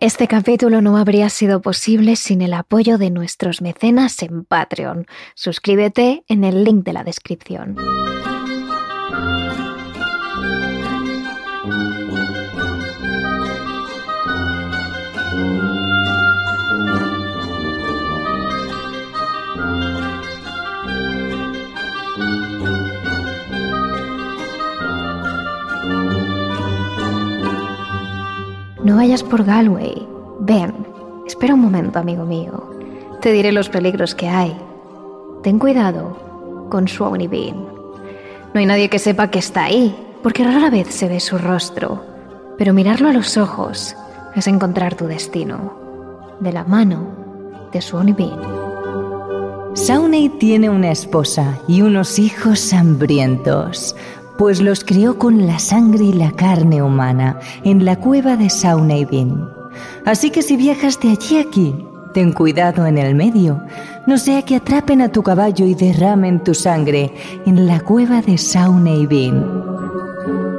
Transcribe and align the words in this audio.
Este 0.00 0.28
capítulo 0.28 0.80
no 0.80 0.96
habría 0.96 1.28
sido 1.28 1.60
posible 1.60 2.14
sin 2.14 2.40
el 2.40 2.54
apoyo 2.54 2.98
de 2.98 3.10
nuestros 3.10 3.60
mecenas 3.60 4.22
en 4.22 4.44
Patreon. 4.44 5.06
Suscríbete 5.34 6.22
en 6.28 6.44
el 6.44 6.62
link 6.62 6.84
de 6.84 6.92
la 6.92 7.02
descripción. 7.02 7.74
Vayas 28.98 29.22
por 29.22 29.44
Galway. 29.44 30.08
Ven, 30.40 30.74
espera 31.24 31.54
un 31.54 31.60
momento, 31.60 32.00
amigo 32.00 32.24
mío. 32.24 32.68
Te 33.20 33.30
diré 33.30 33.52
los 33.52 33.68
peligros 33.68 34.12
que 34.16 34.28
hay. 34.28 34.58
Ten 35.44 35.60
cuidado 35.60 36.66
con 36.68 36.88
Swanee 36.88 37.28
Bean. 37.28 37.64
No 38.52 38.58
hay 38.58 38.66
nadie 38.66 38.90
que 38.90 38.98
sepa 38.98 39.30
que 39.30 39.38
está 39.38 39.66
ahí, 39.66 39.94
porque 40.20 40.42
rara 40.42 40.68
vez 40.68 40.88
se 40.88 41.06
ve 41.06 41.20
su 41.20 41.38
rostro. 41.38 42.02
Pero 42.58 42.74
mirarlo 42.74 43.08
a 43.08 43.12
los 43.12 43.36
ojos 43.36 43.94
es 44.34 44.48
encontrar 44.48 44.96
tu 44.96 45.06
destino. 45.06 45.78
De 46.40 46.52
la 46.52 46.64
mano 46.64 47.06
de 47.72 47.80
Swanee 47.80 48.14
Bean. 48.14 48.40
Sawney 49.74 50.28
tiene 50.28 50.70
una 50.70 50.90
esposa 50.90 51.60
y 51.68 51.82
unos 51.82 52.18
hijos 52.18 52.72
hambrientos 52.72 53.94
pues 54.38 54.62
los 54.62 54.84
crió 54.84 55.18
con 55.18 55.46
la 55.46 55.58
sangre 55.58 56.04
y 56.04 56.12
la 56.12 56.30
carne 56.30 56.80
humana 56.80 57.40
en 57.64 57.84
la 57.84 57.96
cueva 57.96 58.36
de 58.36 58.48
Saunaibin. 58.48 59.44
Así 60.06 60.30
que 60.30 60.42
si 60.42 60.56
viajas 60.56 61.00
de 61.00 61.10
allí 61.10 61.38
a 61.38 61.40
aquí, 61.42 61.74
ten 62.14 62.32
cuidado 62.32 62.86
en 62.86 62.98
el 62.98 63.16
medio, 63.16 63.60
no 64.06 64.16
sea 64.16 64.42
que 64.42 64.56
atrapen 64.56 65.02
a 65.02 65.10
tu 65.10 65.24
caballo 65.24 65.66
y 65.66 65.74
derramen 65.74 66.42
tu 66.42 66.54
sangre 66.54 67.12
en 67.46 67.66
la 67.66 67.80
cueva 67.80 68.22
de 68.22 68.38
Saunaibin. 68.38 69.44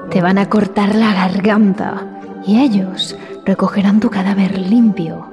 Te 0.10 0.22
van 0.22 0.38
a 0.38 0.50
cortar 0.50 0.94
la 0.94 1.14
garganta 1.14 2.06
y 2.46 2.60
ellos 2.60 3.16
recogerán 3.46 4.02
tu 4.02 4.10
cadáver 4.10 4.60
limpio 4.60 5.26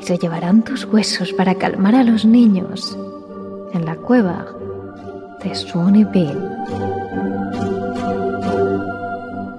y 0.00 0.04
se 0.04 0.18
llevarán 0.18 0.62
tus 0.62 0.84
huesos 0.86 1.32
para 1.32 1.54
calmar 1.54 1.94
a 1.94 2.02
los 2.02 2.24
niños 2.24 2.98
en 3.72 3.84
la 3.84 3.94
cueva 3.94 4.46
de 5.42 5.54
Swanee 5.54 6.04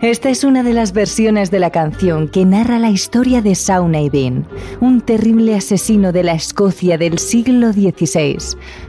esta 0.04 0.30
es 0.30 0.44
una 0.44 0.64
de 0.64 0.74
las 0.74 0.92
versiones 0.92 1.50
de 1.50 1.62
la 1.62 1.70
canción 1.70 2.28
que 2.28 2.44
narra 2.44 2.78
la 2.78 2.90
historia 2.90 3.42
de 3.42 3.56
Bean, 4.12 4.46
un 4.82 5.00
terrible 5.00 5.56
asesino 5.56 6.12
de 6.12 6.24
la 6.24 6.34
Escocia 6.34 6.98
del 6.98 7.20
siglo 7.20 7.72
XVI. 7.72 8.38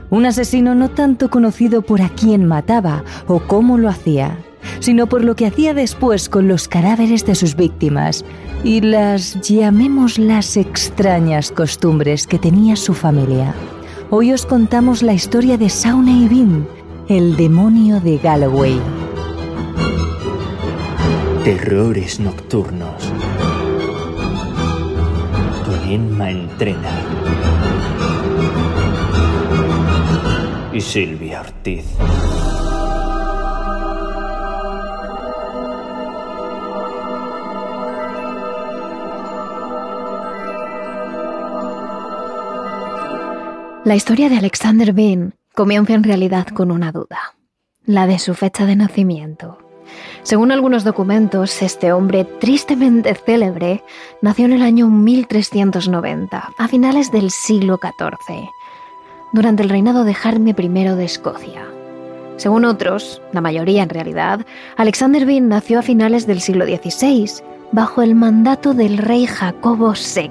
Un 0.09 0.25
asesino 0.25 0.75
no 0.75 0.89
tanto 0.89 1.29
conocido 1.29 1.83
por 1.83 2.01
a 2.01 2.09
quién 2.09 2.43
mataba 2.45 3.05
o 3.27 3.39
cómo 3.39 3.77
lo 3.77 3.87
hacía, 3.87 4.37
sino 4.81 5.07
por 5.07 5.23
lo 5.23 5.37
que 5.37 5.45
hacía 5.45 5.73
después 5.73 6.27
con 6.27 6.49
los 6.49 6.67
cadáveres 6.67 7.25
de 7.25 7.35
sus 7.35 7.55
víctimas 7.55 8.25
y 8.65 8.81
las, 8.81 9.39
llamémoslas, 9.39 10.57
extrañas 10.57 11.49
costumbres 11.49 12.27
que 12.27 12.39
tenía 12.39 12.75
su 12.75 12.93
familia. 12.93 13.55
Hoy 14.09 14.33
os 14.33 14.45
contamos 14.45 15.01
la 15.01 15.13
historia 15.13 15.57
de 15.57 15.69
Bean, 16.29 16.67
el 17.07 17.37
demonio 17.37 18.01
de 18.01 18.17
Galloway. 18.17 19.04
Terrores 21.45 22.19
nocturnos. 22.19 23.13
Don 25.63 25.87
Emma 25.87 26.31
entrena. 26.31 26.89
Y 30.73 30.81
Silvia 30.81 31.41
Ortiz. 31.41 31.85
La 43.83 43.95
historia 43.95 44.29
de 44.29 44.37
Alexander 44.37 44.93
Bean 44.93 45.35
comienza 45.53 45.93
en 45.93 46.03
realidad 46.03 46.47
con 46.47 46.71
una 46.71 46.91
duda, 46.91 47.35
la 47.85 48.07
de 48.07 48.17
su 48.17 48.33
fecha 48.33 48.65
de 48.65 48.75
nacimiento. 48.75 49.64
Según 50.23 50.51
algunos 50.51 50.83
documentos, 50.83 51.61
este 51.61 51.91
hombre 51.91 52.25
tristemente 52.25 53.13
célebre 53.15 53.83
nació 54.21 54.45
en 54.45 54.53
el 54.53 54.61
año 54.61 54.87
1390, 54.87 56.53
a 56.57 56.67
finales 56.67 57.11
del 57.11 57.31
siglo 57.31 57.79
XIV, 57.81 58.49
durante 59.33 59.63
el 59.63 59.69
reinado 59.69 60.03
de 60.03 60.13
Jaime 60.13 60.55
I 60.57 60.67
de 60.67 61.05
Escocia. 61.05 61.65
Según 62.37 62.65
otros, 62.65 63.21
la 63.31 63.41
mayoría 63.41 63.83
en 63.83 63.89
realidad, 63.89 64.45
Alexander 64.77 65.25
Bean 65.25 65.47
nació 65.47 65.79
a 65.79 65.83
finales 65.83 66.27
del 66.27 66.41
siglo 66.41 66.65
XVI, 66.65 67.29
bajo 67.71 68.01
el 68.01 68.15
mandato 68.15 68.73
del 68.73 68.97
rey 68.97 69.25
Jacobo 69.25 69.93
VI. 69.93 70.29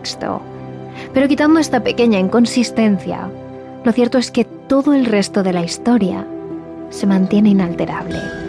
Pero 1.13 1.29
quitando 1.29 1.61
esta 1.61 1.83
pequeña 1.83 2.19
inconsistencia, 2.19 3.31
lo 3.85 3.93
cierto 3.93 4.19
es 4.19 4.31
que 4.31 4.45
todo 4.45 4.95
el 4.95 5.07
resto 5.07 5.43
de 5.43 5.53
la 5.53 5.63
historia 5.63 6.27
se 6.91 7.07
mantiene 7.07 7.51
inalterable. 7.51 8.44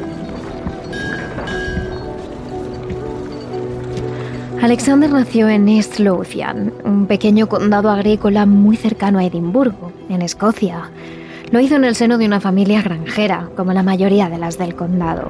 Alexander 4.65 5.11
nació 5.11 5.47
en 5.47 5.69
East 5.69 5.99
Lothian, 5.99 6.73
un 6.83 7.05
pequeño 7.05 7.47
condado 7.47 7.91
agrícola 7.91 8.47
muy 8.47 8.75
cercano 8.75 9.19
a 9.19 9.23
Edimburgo, 9.23 9.91
en 10.09 10.23
Escocia. 10.23 10.89
Lo 11.51 11.59
hizo 11.59 11.75
en 11.75 11.85
el 11.85 11.95
seno 11.95 12.17
de 12.17 12.25
una 12.25 12.41
familia 12.41 12.81
granjera, 12.81 13.47
como 13.55 13.73
la 13.73 13.83
mayoría 13.83 14.27
de 14.27 14.39
las 14.39 14.57
del 14.57 14.73
condado. 14.73 15.29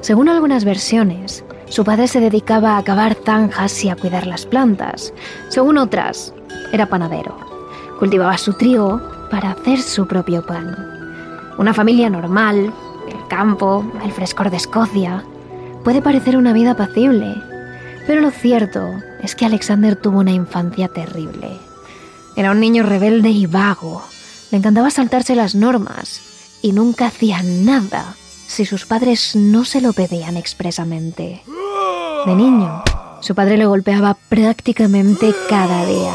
Según 0.00 0.30
algunas 0.30 0.64
versiones, 0.64 1.44
su 1.68 1.84
padre 1.84 2.08
se 2.08 2.20
dedicaba 2.20 2.78
a 2.78 2.82
cavar 2.82 3.18
zanjas 3.22 3.84
y 3.84 3.90
a 3.90 3.96
cuidar 3.96 4.26
las 4.26 4.46
plantas. 4.46 5.12
Según 5.50 5.76
otras, 5.76 6.32
era 6.72 6.86
panadero. 6.86 7.36
Cultivaba 7.98 8.38
su 8.38 8.54
trigo 8.54 8.98
para 9.30 9.50
hacer 9.50 9.78
su 9.78 10.06
propio 10.06 10.40
pan. 10.46 10.74
Una 11.58 11.74
familia 11.74 12.08
normal, 12.08 12.72
el 13.08 13.28
campo, 13.28 13.84
el 14.02 14.12
frescor 14.12 14.48
de 14.48 14.56
Escocia. 14.56 15.22
Puede 15.84 16.00
parecer 16.00 16.34
una 16.38 16.54
vida 16.54 16.70
apacible, 16.70 17.34
pero 18.06 18.20
lo 18.20 18.30
cierto 18.30 19.02
es 19.22 19.34
que 19.34 19.46
Alexander 19.46 19.96
tuvo 19.96 20.18
una 20.18 20.32
infancia 20.32 20.88
terrible. 20.88 21.58
Era 22.36 22.50
un 22.50 22.60
niño 22.60 22.82
rebelde 22.82 23.30
y 23.30 23.46
vago. 23.46 24.04
Le 24.50 24.58
encantaba 24.58 24.90
saltarse 24.90 25.34
las 25.34 25.54
normas 25.54 26.20
y 26.62 26.72
nunca 26.72 27.06
hacía 27.06 27.42
nada 27.42 28.14
si 28.46 28.64
sus 28.64 28.86
padres 28.86 29.34
no 29.34 29.64
se 29.64 29.80
lo 29.80 29.92
pedían 29.92 30.36
expresamente. 30.36 31.42
De 32.26 32.34
niño, 32.34 32.82
su 33.20 33.34
padre 33.34 33.56
le 33.56 33.66
golpeaba 33.66 34.16
prácticamente 34.28 35.34
cada 35.48 35.86
día. 35.86 36.14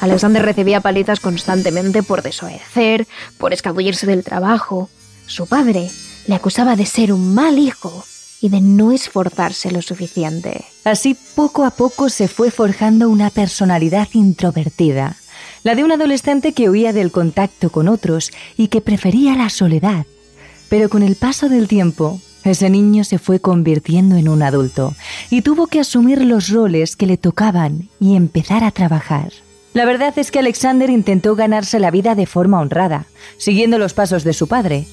Alexander 0.00 0.42
recibía 0.42 0.80
palizas 0.80 1.20
constantemente 1.20 2.02
por 2.02 2.22
desobedecer, 2.22 3.06
por 3.36 3.52
escabullirse 3.52 4.06
del 4.06 4.24
trabajo. 4.24 4.88
Su 5.26 5.46
padre 5.46 5.90
le 6.26 6.34
acusaba 6.34 6.76
de 6.76 6.86
ser 6.86 7.12
un 7.12 7.34
mal 7.34 7.58
hijo 7.58 8.04
y 8.40 8.48
de 8.48 8.60
no 8.60 8.92
esforzarse 8.92 9.70
lo 9.70 9.82
suficiente. 9.82 10.64
Así 10.84 11.16
poco 11.34 11.64
a 11.64 11.70
poco 11.70 12.08
se 12.08 12.28
fue 12.28 12.50
forjando 12.50 13.08
una 13.08 13.30
personalidad 13.30 14.08
introvertida, 14.12 15.16
la 15.62 15.74
de 15.74 15.84
un 15.84 15.92
adolescente 15.92 16.52
que 16.52 16.70
huía 16.70 16.92
del 16.92 17.10
contacto 17.12 17.70
con 17.70 17.88
otros 17.88 18.30
y 18.56 18.68
que 18.68 18.80
prefería 18.80 19.36
la 19.36 19.50
soledad. 19.50 20.06
Pero 20.68 20.88
con 20.88 21.02
el 21.02 21.16
paso 21.16 21.48
del 21.48 21.68
tiempo, 21.68 22.20
ese 22.44 22.70
niño 22.70 23.04
se 23.04 23.18
fue 23.18 23.40
convirtiendo 23.40 24.16
en 24.16 24.28
un 24.28 24.42
adulto 24.42 24.94
y 25.28 25.42
tuvo 25.42 25.66
que 25.66 25.80
asumir 25.80 26.24
los 26.24 26.48
roles 26.48 26.96
que 26.96 27.06
le 27.06 27.18
tocaban 27.18 27.88
y 28.00 28.16
empezar 28.16 28.64
a 28.64 28.70
trabajar. 28.70 29.32
La 29.74 29.84
verdad 29.84 30.18
es 30.18 30.30
que 30.30 30.38
Alexander 30.38 30.90
intentó 30.90 31.36
ganarse 31.36 31.78
la 31.78 31.90
vida 31.90 32.14
de 32.14 32.26
forma 32.26 32.60
honrada, 32.60 33.06
siguiendo 33.36 33.78
los 33.78 33.92
pasos 33.92 34.24
de 34.24 34.32
su 34.32 34.48
padre, 34.48 34.86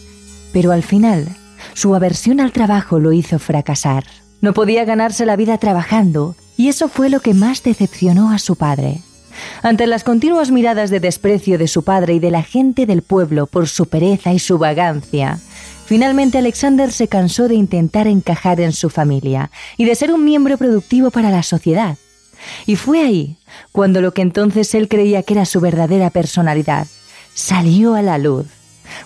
pero 0.51 0.71
al 0.71 0.83
final 0.83 1.35
su 1.73 1.95
aversión 1.95 2.39
al 2.39 2.51
trabajo 2.51 2.99
lo 2.99 3.13
hizo 3.13 3.39
fracasar. 3.39 4.05
No 4.41 4.53
podía 4.53 4.85
ganarse 4.85 5.25
la 5.25 5.35
vida 5.35 5.57
trabajando, 5.57 6.35
y 6.57 6.69
eso 6.69 6.87
fue 6.87 7.09
lo 7.09 7.19
que 7.19 7.33
más 7.33 7.63
decepcionó 7.63 8.31
a 8.31 8.39
su 8.39 8.55
padre. 8.55 9.01
Ante 9.61 9.87
las 9.87 10.03
continuas 10.03 10.51
miradas 10.51 10.89
de 10.89 10.99
desprecio 10.99 11.57
de 11.57 11.67
su 11.67 11.83
padre 11.83 12.15
y 12.15 12.19
de 12.19 12.31
la 12.31 12.43
gente 12.43 12.85
del 12.85 13.01
pueblo 13.01 13.47
por 13.47 13.67
su 13.67 13.87
pereza 13.87 14.33
y 14.33 14.39
su 14.39 14.57
vagancia, 14.57 15.39
finalmente 15.85 16.39
Alexander 16.39 16.91
se 16.91 17.07
cansó 17.07 17.47
de 17.47 17.55
intentar 17.55 18.07
encajar 18.07 18.59
en 18.59 18.73
su 18.73 18.89
familia 18.89 19.51
y 19.77 19.85
de 19.85 19.95
ser 19.95 20.11
un 20.11 20.25
miembro 20.25 20.57
productivo 20.57 21.11
para 21.11 21.29
la 21.29 21.43
sociedad. 21.43 21.97
Y 22.65 22.75
fue 22.75 23.01
ahí 23.01 23.37
cuando 23.71 24.01
lo 24.01 24.13
que 24.13 24.21
entonces 24.21 24.73
él 24.75 24.87
creía 24.87 25.23
que 25.23 25.33
era 25.33 25.45
su 25.45 25.59
verdadera 25.59 26.09
personalidad 26.09 26.87
salió 27.37 27.93
a 27.93 28.01
la 28.01 28.17
luz, 28.17 28.47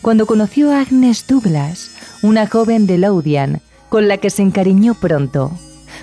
cuando 0.01 0.25
conoció 0.25 0.71
a 0.71 0.80
Agnes 0.80 1.25
Douglas, 1.27 1.90
una 2.23 2.47
joven 2.47 2.88
de 2.88 2.97
Lothian, 2.97 3.62
con 3.89 4.07
la 4.07 4.18
que 4.18 4.29
se 4.29 4.41
encariñó 4.41 4.94
pronto. 4.94 5.51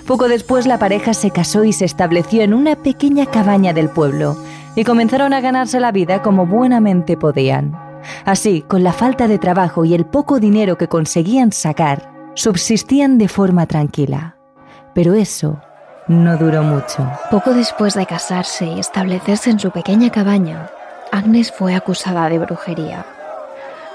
Poco 0.05 0.27
después 0.27 0.67
la 0.67 0.79
pareja 0.79 1.13
se 1.13 1.31
casó 1.31 1.63
y 1.63 1.73
se 1.73 1.85
estableció 1.85 2.41
en 2.41 2.53
una 2.53 2.75
pequeña 2.75 3.25
cabaña 3.25 3.73
del 3.73 3.89
pueblo 3.89 4.37
y 4.75 4.83
comenzaron 4.83 5.33
a 5.33 5.41
ganarse 5.41 5.79
la 5.79 5.91
vida 5.91 6.21
como 6.21 6.45
buenamente 6.45 7.17
podían. 7.17 7.77
Así, 8.25 8.61
con 8.61 8.83
la 8.83 8.93
falta 8.93 9.27
de 9.27 9.39
trabajo 9.39 9.85
y 9.85 9.93
el 9.93 10.05
poco 10.05 10.39
dinero 10.39 10.77
que 10.77 10.87
conseguían 10.87 11.51
sacar, 11.51 12.11
subsistían 12.35 13.17
de 13.17 13.27
forma 13.27 13.65
tranquila. 13.65 14.35
Pero 14.93 15.13
eso 15.13 15.59
no 16.07 16.37
duró 16.37 16.63
mucho. 16.63 17.09
Poco 17.29 17.53
después 17.53 17.93
de 17.93 18.05
casarse 18.05 18.65
y 18.65 18.79
establecerse 18.79 19.51
en 19.51 19.59
su 19.59 19.71
pequeña 19.71 20.09
cabaña, 20.09 20.69
Agnes 21.11 21.51
fue 21.51 21.75
acusada 21.75 22.29
de 22.29 22.39
brujería. 22.39 23.05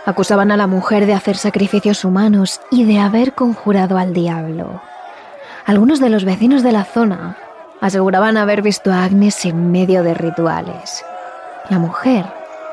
Acusaban 0.07 0.53
a 0.53 0.59
la 0.59 0.67
mujer 0.67 1.07
de 1.07 1.15
hacer 1.15 1.37
sacrificios 1.37 2.05
humanos 2.05 2.61
y 2.71 2.85
de 2.85 2.99
haber 2.99 3.33
conjurado 3.33 3.97
al 3.97 4.13
diablo. 4.13 4.83
Algunos 5.65 5.99
de 5.99 6.11
los 6.11 6.25
vecinos 6.27 6.63
de 6.63 6.73
la 6.73 6.85
zona 6.85 7.39
aseguraban 7.81 8.37
haber 8.37 8.61
visto 8.61 8.93
a 8.93 9.03
Agnes 9.03 9.47
en 9.47 9.73
medio 9.73 10.03
de 10.03 10.13
rituales. 10.13 11.03
La 11.71 11.79
mujer, 11.79 12.27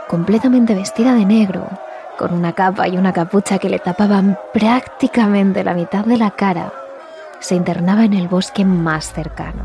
completamente 0.10 0.75
vestida 0.75 1.13
de 1.13 1.25
negro, 1.25 1.69
con 2.18 2.33
una 2.33 2.51
capa 2.51 2.89
y 2.89 2.98
una 2.98 3.13
capucha 3.13 3.60
que 3.60 3.69
le 3.69 3.80
tapaban 3.80 4.38
prácticamente 4.54 5.63
la 5.63 5.74
mitad 5.74 6.04
de 6.04 6.18
la 6.18 6.31
cara, 6.31 6.74
se 7.39 7.56
internaba 7.56 8.04
en 8.04 8.13
el 8.13 8.28
bosque 8.28 8.66
más 8.66 9.13
cercano. 9.13 9.63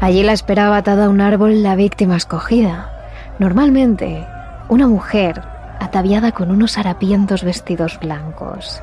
Allí 0.00 0.24
la 0.24 0.32
esperaba 0.32 0.78
atada 0.78 1.06
a 1.06 1.08
un 1.08 1.20
árbol 1.20 1.62
la 1.62 1.76
víctima 1.76 2.16
escogida. 2.16 2.90
Normalmente, 3.38 4.26
una 4.68 4.88
mujer 4.88 5.53
ataviada 5.80 6.32
con 6.32 6.50
unos 6.50 6.78
harapientos 6.78 7.44
vestidos 7.44 7.98
blancos. 8.00 8.80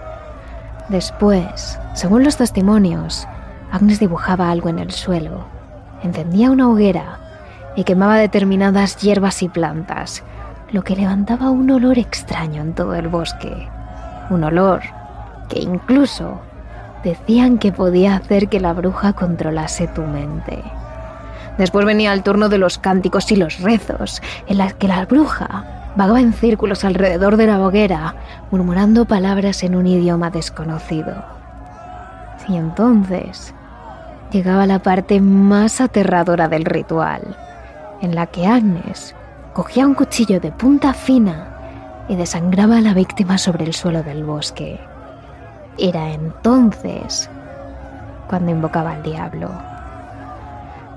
Después, 0.89 1.79
según 1.93 2.23
los 2.23 2.37
testimonios, 2.37 3.27
Agnes 3.71 3.99
dibujaba 3.99 4.51
algo 4.51 4.69
en 4.69 4.79
el 4.79 4.91
suelo, 4.91 5.45
encendía 6.03 6.51
una 6.51 6.67
hoguera 6.67 7.19
y 7.75 7.83
quemaba 7.83 8.17
determinadas 8.17 8.97
hierbas 8.97 9.41
y 9.43 9.49
plantas, 9.49 10.23
lo 10.71 10.83
que 10.83 10.95
levantaba 10.95 11.49
un 11.49 11.69
olor 11.71 11.97
extraño 11.97 12.61
en 12.61 12.73
todo 12.73 12.95
el 12.95 13.07
bosque. 13.07 13.69
Un 14.29 14.43
olor 14.43 14.81
que 15.49 15.59
incluso 15.59 16.41
decían 17.03 17.57
que 17.57 17.71
podía 17.71 18.15
hacer 18.15 18.47
que 18.47 18.59
la 18.59 18.73
bruja 18.73 19.13
controlase 19.13 19.87
tu 19.87 20.01
mente. 20.01 20.63
Después 21.57 21.85
venía 21.85 22.13
el 22.13 22.23
turno 22.23 22.49
de 22.49 22.57
los 22.57 22.77
cánticos 22.77 23.31
y 23.31 23.35
los 23.35 23.59
rezos, 23.59 24.21
en 24.47 24.57
las 24.57 24.73
que 24.73 24.87
la 24.87 25.05
bruja 25.05 25.80
vagaba 25.95 26.21
en 26.21 26.33
círculos 26.33 26.83
alrededor 26.83 27.37
de 27.37 27.47
la 27.47 27.59
hoguera, 27.59 28.15
murmurando 28.49 29.05
palabras 29.05 29.63
en 29.63 29.75
un 29.75 29.87
idioma 29.87 30.29
desconocido. 30.29 31.23
Y 32.47 32.57
entonces 32.57 33.53
llegaba 34.31 34.65
la 34.65 34.79
parte 34.79 35.19
más 35.19 35.81
aterradora 35.81 36.47
del 36.47 36.65
ritual, 36.65 37.35
en 38.01 38.15
la 38.15 38.27
que 38.27 38.47
Agnes 38.47 39.15
cogía 39.53 39.85
un 39.85 39.93
cuchillo 39.93 40.39
de 40.39 40.51
punta 40.51 40.93
fina 40.93 41.47
y 42.07 42.15
desangraba 42.15 42.77
a 42.77 42.81
la 42.81 42.93
víctima 42.93 43.37
sobre 43.37 43.65
el 43.65 43.73
suelo 43.73 44.03
del 44.03 44.23
bosque. 44.23 44.79
Era 45.77 46.11
entonces 46.11 47.29
cuando 48.27 48.51
invocaba 48.51 48.91
al 48.91 49.03
diablo. 49.03 49.49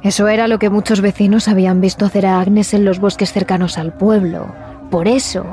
Eso 0.03 0.29
era 0.29 0.49
lo 0.49 0.59
que 0.59 0.71
muchos 0.71 1.01
vecinos 1.01 1.49
habían 1.49 1.81
visto 1.81 2.05
hacer 2.05 2.27
a 2.27 2.41
Agnes 2.41 2.75
en 2.75 2.85
los 2.85 3.01
bosques 3.01 3.33
cercanos 3.33 3.79
al 3.79 3.93
pueblo. 3.93 4.47
Por 4.95 5.09
eso 5.09 5.45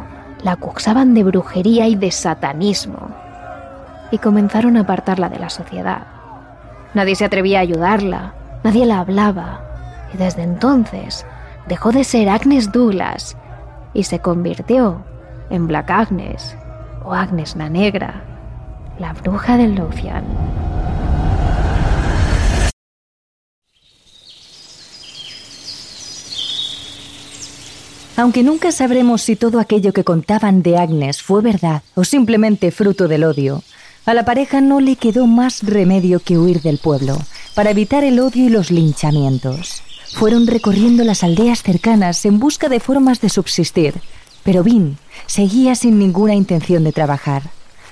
la 0.44 0.52
acusaban 0.52 1.16
de 1.16 1.24
brujería 1.24 1.88
y 1.88 1.96
de 1.96 2.12
satanismo. 2.12 3.10
Y 4.12 4.20
comenzaron 4.20 4.78
a 4.78 4.82
apartarla 4.82 5.30
de 5.30 5.40
la 5.40 5.50
sociedad. 5.50 6.04
Nadie 6.94 7.16
se 7.16 7.26
atrevía 7.26 7.58
a 7.58 7.62
ayudarla, 7.64 8.36
nadie 8.64 8.86
la 8.86 9.00
hablaba. 9.00 9.62
Y 10.14 10.18
desde 10.18 10.44
entonces 10.44 11.26
dejó 11.68 11.92
de 11.92 12.04
ser 12.04 12.30
Agnes 12.30 12.72
Douglas 12.72 13.36
y 13.96 14.04
se 14.04 14.20
convirtió 14.20 15.04
en 15.50 15.66
Black 15.66 15.90
Agnes 15.90 16.56
o 17.04 17.16
Agnes 17.16 17.56
la 17.56 17.68
Negra 17.68 18.22
la 19.00 19.14
bruja 19.14 19.58
del 19.58 19.74
Lothian. 19.74 20.24
Aunque 28.22 28.44
nunca 28.44 28.72
sabremos 28.72 29.24
si 29.24 29.36
todo 29.36 29.60
aquello 29.60 29.94
que 29.94 30.04
contaban 30.04 30.62
de 30.62 30.78
Agnes 30.78 31.24
fue 31.24 31.42
verdad 31.42 31.82
o 31.96 32.04
simplemente 32.04 32.70
fruto 32.70 33.08
del 33.08 33.24
odio, 33.24 33.64
a 34.06 34.14
la 34.14 34.26
pareja 34.26 34.62
no 34.62 34.80
le 34.80 34.96
quedó 34.96 35.26
más 35.26 35.64
remedio 35.64 36.20
que 36.20 36.38
huir 36.38 36.62
del 36.62 36.78
pueblo, 36.78 37.18
para 37.56 37.72
evitar 37.72 38.04
el 38.04 38.20
odio 38.20 38.46
y 38.46 38.50
los 38.50 38.70
linchamientos. 38.70 39.82
Fueron 40.14 40.46
recorriendo 40.46 41.04
las 41.04 41.24
aldeas 41.24 41.64
cercanas 41.64 42.24
en 42.26 42.38
busca 42.38 42.70
de 42.70 42.80
formas 42.80 43.22
de 43.22 43.30
subsistir, 43.30 43.96
pero 44.44 44.62
Vin 44.62 45.00
seguía 45.26 45.74
sin 45.74 45.98
ninguna 45.98 46.36
intención 46.36 46.84
de 46.84 46.92
trabajar. 46.92 47.42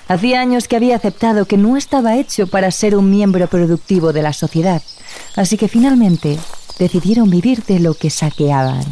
Hacía 0.08 0.42
años 0.42 0.68
que 0.68 0.76
había 0.76 0.98
aceptado 0.98 1.46
que 1.46 1.58
no 1.58 1.76
estaba 1.76 2.18
hecho 2.18 2.46
para 2.46 2.70
ser 2.70 2.96
un 2.96 3.10
miembro 3.10 3.48
productivo 3.48 4.14
de 4.14 4.22
la 4.22 4.34
sociedad, 4.34 4.84
así 5.36 5.58
que 5.58 5.68
finalmente 5.68 6.38
decidieron 6.78 7.32
vivir 7.32 7.64
de 7.64 7.80
lo 7.80 7.96
que 7.96 8.12
saqueaban. 8.12 8.86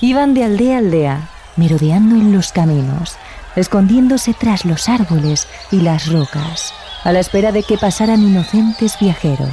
Iban 0.00 0.32
de 0.32 0.44
aldea 0.44 0.76
a 0.76 0.78
aldea, 0.78 1.28
merodeando 1.56 2.14
en 2.14 2.32
los 2.32 2.52
caminos, 2.52 3.16
escondiéndose 3.56 4.32
tras 4.32 4.64
los 4.64 4.88
árboles 4.88 5.48
y 5.72 5.80
las 5.80 6.06
rocas, 6.06 6.72
a 7.02 7.10
la 7.10 7.18
espera 7.18 7.50
de 7.50 7.64
que 7.64 7.78
pasaran 7.78 8.22
inocentes 8.22 8.96
viajeros. 9.00 9.48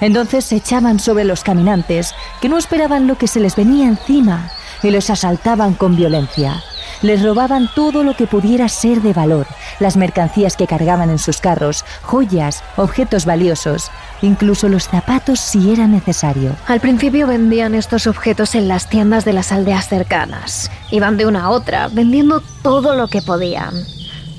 Entonces 0.00 0.44
se 0.44 0.56
echaban 0.56 0.98
sobre 0.98 1.24
los 1.24 1.44
caminantes, 1.44 2.12
que 2.40 2.48
no 2.48 2.58
esperaban 2.58 3.06
lo 3.06 3.18
que 3.18 3.28
se 3.28 3.38
les 3.38 3.54
venía 3.54 3.86
encima, 3.86 4.50
y 4.82 4.90
los 4.90 5.10
asaltaban 5.10 5.74
con 5.74 5.96
violencia, 5.96 6.62
les 7.02 7.22
robaban 7.22 7.68
todo 7.74 8.04
lo 8.04 8.14
que 8.14 8.26
pudiera 8.26 8.68
ser 8.68 9.02
de 9.02 9.12
valor, 9.12 9.46
las 9.80 9.96
mercancías 9.96 10.56
que 10.56 10.66
cargaban 10.66 11.10
en 11.10 11.18
sus 11.18 11.38
carros, 11.38 11.84
joyas, 12.02 12.62
objetos 12.76 13.24
valiosos, 13.24 13.90
incluso 14.22 14.68
los 14.68 14.88
zapatos 14.88 15.40
si 15.40 15.72
era 15.72 15.86
necesario. 15.86 16.54
Al 16.66 16.80
principio 16.80 17.26
vendían 17.26 17.74
estos 17.74 18.06
objetos 18.06 18.54
en 18.54 18.68
las 18.68 18.88
tiendas 18.88 19.24
de 19.24 19.32
las 19.32 19.52
aldeas 19.52 19.88
cercanas. 19.88 20.70
Iban 20.90 21.16
de 21.16 21.26
una 21.26 21.44
a 21.44 21.50
otra, 21.50 21.88
vendiendo 21.88 22.42
todo 22.62 22.94
lo 22.94 23.08
que 23.08 23.22
podían. 23.22 23.74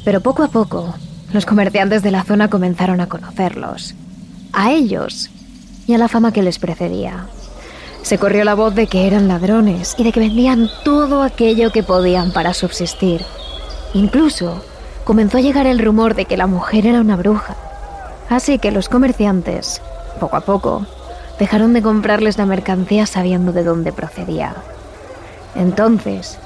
Pero 0.05 0.21
poco 0.21 0.43
a 0.43 0.47
poco, 0.47 0.93
los 1.33 1.45
comerciantes 1.45 2.03
de 2.03 2.11
la 2.11 2.23
zona 2.23 2.49
comenzaron 2.49 3.01
a 3.01 3.07
conocerlos. 3.07 3.95
A 4.53 4.71
ellos 4.71 5.29
y 5.87 5.93
a 5.93 5.97
la 5.97 6.07
fama 6.07 6.31
que 6.31 6.43
les 6.43 6.59
precedía. 6.59 7.25
Se 8.03 8.17
corrió 8.17 8.43
la 8.43 8.53
voz 8.53 8.75
de 8.75 8.87
que 8.87 9.07
eran 9.07 9.29
ladrones 9.29 9.95
y 9.97 10.03
de 10.03 10.11
que 10.11 10.19
vendían 10.19 10.69
todo 10.83 11.23
aquello 11.23 11.71
que 11.71 11.83
podían 11.83 12.33
para 12.33 12.53
subsistir. 12.53 13.21
Incluso 13.93 14.61
comenzó 15.05 15.37
a 15.37 15.41
llegar 15.41 15.67
el 15.67 15.79
rumor 15.79 16.13
de 16.13 16.25
que 16.25 16.35
la 16.35 16.45
mujer 16.45 16.85
era 16.85 16.99
una 16.99 17.15
bruja. 17.15 17.55
Así 18.29 18.59
que 18.59 18.71
los 18.71 18.89
comerciantes, 18.89 19.81
poco 20.19 20.35
a 20.35 20.41
poco, 20.41 20.85
dejaron 21.39 21.73
de 21.73 21.81
comprarles 21.81 22.37
la 22.37 22.45
mercancía 22.45 23.05
sabiendo 23.05 23.53
de 23.53 23.63
dónde 23.63 23.93
procedía. 23.93 24.53
Entonces, 25.55 26.37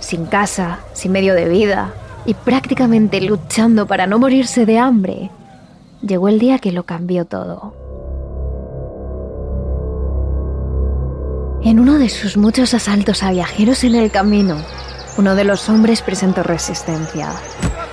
sin 0.00 0.26
casa, 0.26 0.80
sin 0.92 1.12
medio 1.12 1.34
de 1.34 1.48
vida 1.48 1.94
y 2.26 2.34
prácticamente 2.34 3.22
luchando 3.22 3.86
para 3.86 4.06
no 4.06 4.18
morirse 4.18 4.66
de 4.66 4.78
hambre, 4.78 5.30
llegó 6.02 6.28
el 6.28 6.38
día 6.38 6.58
que 6.58 6.72
lo 6.72 6.82
cambió 6.82 7.24
todo. 7.24 7.74
En 11.66 11.80
uno 11.80 11.98
de 11.98 12.08
sus 12.08 12.36
muchos 12.36 12.74
asaltos 12.74 13.24
a 13.24 13.32
viajeros 13.32 13.82
en 13.82 13.96
el 13.96 14.12
camino, 14.12 14.56
uno 15.16 15.34
de 15.34 15.42
los 15.42 15.68
hombres 15.68 16.00
presentó 16.00 16.44
resistencia. 16.44 17.32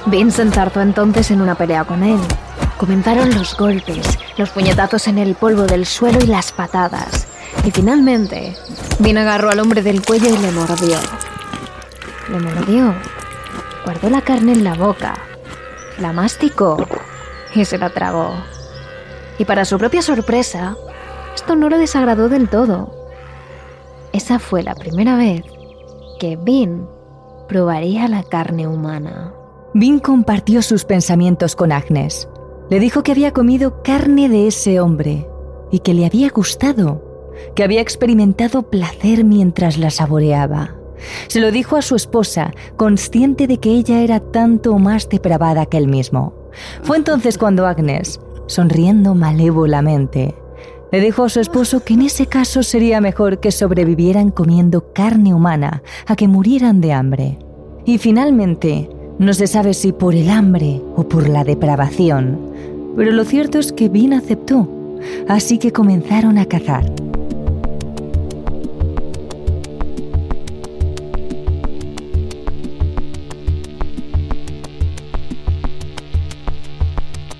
Vincent 0.05 0.53
tardó 0.53 0.79
entonces 0.79 1.31
en 1.31 1.41
una 1.41 1.55
pelea 1.55 1.83
con 1.83 2.03
él. 2.03 2.19
Comenzaron 2.77 3.33
los 3.33 3.57
golpes, 3.57 4.19
los 4.37 4.51
puñetazos 4.51 5.07
en 5.07 5.17
el 5.17 5.33
polvo 5.33 5.63
del 5.63 5.87
suelo 5.87 6.19
y 6.21 6.27
las 6.27 6.51
patadas. 6.51 7.25
Y 7.65 7.71
finalmente, 7.71 8.55
Vin 8.99 9.17
agarró 9.17 9.49
al 9.49 9.59
hombre 9.59 9.81
del 9.81 10.03
cuello 10.05 10.29
y 10.29 10.37
le 10.37 10.51
mordió. 10.51 10.99
Le 12.29 12.39
mordió. 12.41 12.93
Guardó 13.85 14.11
la 14.11 14.21
carne 14.21 14.53
en 14.53 14.63
la 14.63 14.75
boca. 14.75 15.15
La 15.97 16.13
masticó 16.13 16.77
y 17.55 17.65
se 17.65 17.79
la 17.79 17.89
tragó. 17.89 18.35
Y 19.39 19.45
para 19.45 19.65
su 19.65 19.79
propia 19.79 20.03
sorpresa, 20.03 20.77
esto 21.33 21.55
no 21.55 21.69
lo 21.69 21.79
desagradó 21.79 22.29
del 22.29 22.49
todo. 22.49 23.02
Esa 24.13 24.37
fue 24.37 24.61
la 24.61 24.75
primera 24.75 25.17
vez 25.17 25.43
que 26.19 26.37
Vin 26.37 26.85
probaría 27.47 28.07
la 28.07 28.23
carne 28.23 28.67
humana. 28.67 29.33
Vin 29.73 29.99
compartió 29.99 30.61
sus 30.61 30.85
pensamientos 30.85 31.55
con 31.55 31.71
Agnes. 31.71 32.29
Le 32.69 32.79
dijo 32.79 33.01
que 33.01 33.11
había 33.11 33.33
comido 33.33 33.81
carne 33.81 34.29
de 34.29 34.47
ese 34.47 34.79
hombre 34.79 35.27
y 35.71 35.79
que 35.79 35.95
le 35.95 36.05
había 36.05 36.29
gustado, 36.29 37.31
que 37.55 37.63
había 37.63 37.81
experimentado 37.81 38.69
placer 38.69 39.23
mientras 39.23 39.77
la 39.79 39.89
saboreaba. 39.89 40.75
Se 41.27 41.41
lo 41.41 41.51
dijo 41.51 41.75
a 41.75 41.81
su 41.81 41.95
esposa, 41.95 42.53
consciente 42.77 43.47
de 43.47 43.57
que 43.57 43.71
ella 43.71 44.01
era 44.01 44.19
tanto 44.19 44.77
más 44.77 45.09
depravada 45.09 45.65
que 45.65 45.77
él 45.77 45.87
mismo. 45.87 46.33
Fue 46.83 46.97
entonces 46.97 47.37
cuando 47.37 47.65
Agnes 47.65 48.19
sonriendo 48.47 49.15
malévolamente. 49.15 50.35
Le 50.93 51.01
dijo 51.01 51.23
a 51.23 51.29
su 51.29 51.39
esposo 51.39 51.83
que 51.83 51.95
en 51.95 52.03
ese 52.03 52.27
caso 52.27 52.61
sería 52.61 53.01
mejor 53.01 53.39
que 53.39 53.49
sobrevivieran 53.49 54.29
comiendo 54.29 54.93
carne 54.93 55.33
humana 55.33 55.81
a 56.05 56.15
que 56.15 56.27
murieran 56.27 56.81
de 56.81 56.93
hambre. 56.93 57.39
Y 57.83 57.97
finalmente, 57.97 58.91
no 59.17 59.33
se 59.33 59.47
sabe 59.47 59.73
si 59.73 59.91
por 59.91 60.13
el 60.13 60.29
hambre 60.29 60.83
o 60.95 61.09
por 61.09 61.27
la 61.27 61.43
depravación, 61.43 62.37
pero 62.95 63.11
lo 63.11 63.25
cierto 63.25 63.57
es 63.57 63.73
que 63.73 63.89
Vin 63.89 64.13
aceptó, 64.13 64.69
así 65.27 65.57
que 65.57 65.71
comenzaron 65.71 66.37
a 66.37 66.45
cazar. 66.45 66.85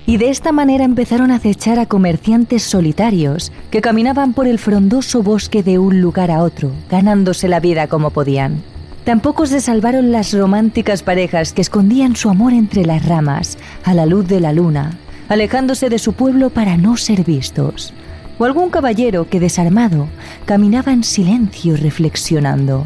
Y 0.06 0.18
de 0.18 0.28
esta 0.28 0.52
manera 0.52 0.84
empezaron 0.84 1.30
a 1.30 1.36
acechar 1.36 1.78
a 1.78 1.86
comerciantes 1.86 2.62
solitarios 2.62 3.52
que 3.70 3.80
caminaban 3.80 4.34
por 4.34 4.46
el 4.46 4.58
frondoso 4.58 5.22
bosque 5.22 5.62
de 5.62 5.78
un 5.78 6.00
lugar 6.00 6.30
a 6.30 6.42
otro, 6.42 6.70
ganándose 6.90 7.48
la 7.48 7.60
vida 7.60 7.86
como 7.86 8.10
podían. 8.10 8.62
Tampoco 9.04 9.46
se 9.46 9.60
salvaron 9.60 10.12
las 10.12 10.32
románticas 10.32 11.02
parejas 11.02 11.52
que 11.52 11.62
escondían 11.62 12.16
su 12.16 12.30
amor 12.30 12.52
entre 12.52 12.86
las 12.86 13.06
ramas, 13.06 13.58
a 13.84 13.94
la 13.94 14.06
luz 14.06 14.26
de 14.26 14.40
la 14.40 14.52
luna, 14.52 14.98
alejándose 15.28 15.88
de 15.88 15.98
su 15.98 16.14
pueblo 16.14 16.50
para 16.50 16.76
no 16.76 16.96
ser 16.96 17.24
vistos, 17.24 17.92
o 18.38 18.44
algún 18.44 18.70
caballero 18.70 19.28
que 19.28 19.40
desarmado 19.40 20.08
caminaba 20.46 20.92
en 20.92 21.04
silencio 21.04 21.76
reflexionando. 21.76 22.84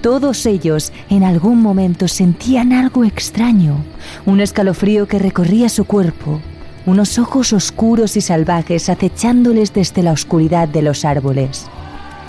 Todos 0.00 0.46
ellos 0.46 0.92
en 1.10 1.24
algún 1.24 1.60
momento 1.60 2.08
sentían 2.08 2.72
algo 2.72 3.04
extraño, 3.04 3.84
un 4.24 4.40
escalofrío 4.40 5.06
que 5.06 5.18
recorría 5.18 5.68
su 5.68 5.84
cuerpo, 5.84 6.40
unos 6.86 7.18
ojos 7.18 7.52
oscuros 7.52 8.16
y 8.16 8.22
salvajes 8.22 8.88
acechándoles 8.88 9.74
desde 9.74 10.02
la 10.02 10.12
oscuridad 10.12 10.68
de 10.68 10.80
los 10.80 11.04
árboles. 11.04 11.66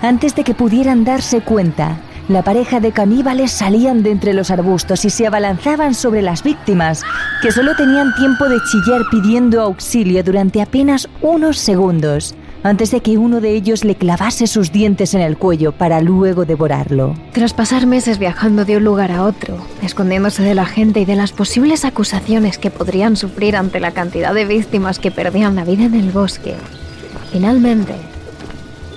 Antes 0.02 0.36
de 0.36 0.44
que 0.44 0.54
pudieran 0.54 1.06
darse 1.06 1.42
cuenta, 1.42 1.98
la 2.28 2.44
pareja 2.44 2.80
de 2.80 2.92
caníbales 2.92 3.52
salían 3.52 4.04
de 4.04 4.12
entre 4.12 4.34
los 4.34 4.52
arbustos 4.52 5.06
y 5.06 5.10
se 5.10 5.28
abalanzaban 5.28 5.94
sobre 5.94 6.22
las 6.22 6.44
víctimas, 6.44 7.04
que 7.42 7.52
solo 7.52 7.76
tenían 7.76 8.14
tiempo 8.16 8.50
de 8.50 8.58
chillar 8.70 9.02
pidiendo 9.10 9.62
auxilio 9.62 10.24
durante 10.24 10.62
apenas 10.62 11.08
unos 11.22 11.58
segundos, 11.58 12.36
antes 12.64 12.92
de 12.92 13.02
que 13.02 13.18
uno 13.18 13.42
de 13.42 13.56
ellos 13.56 13.84
le 13.84 13.96
clavase 13.96 14.48
sus 14.48 14.72
dientes 14.72 15.14
en 15.14 15.22
el 15.22 15.38
cuello 15.38 15.72
para 15.72 16.02
luego 16.02 16.46
devorarlo. 16.46 17.16
Tras 17.32 17.54
pasar 17.54 17.88
meses 17.88 18.20
viajando 18.20 18.66
de 18.66 18.78
un 18.78 18.84
lugar 18.84 19.12
a 19.12 19.24
otro, 19.24 19.58
escondiéndose 19.82 20.44
de 20.44 20.56
la 20.56 20.66
gente 20.66 21.02
y 21.02 21.06
de 21.06 21.16
las 21.16 21.32
posibles 21.32 21.86
acusaciones 21.86 22.58
que 22.58 22.72
podrían 22.72 23.16
sufrir 23.16 23.56
ante 23.56 23.80
la 23.80 23.92
cantidad 23.92 24.34
de 24.34 24.46
víctimas 24.46 25.00
que 25.00 25.12
perdían 25.12 25.56
la 25.56 25.66
vida 25.66 25.86
en 25.86 25.96
el 25.96 26.12
bosque, 26.12 26.56
finalmente, 27.32 27.96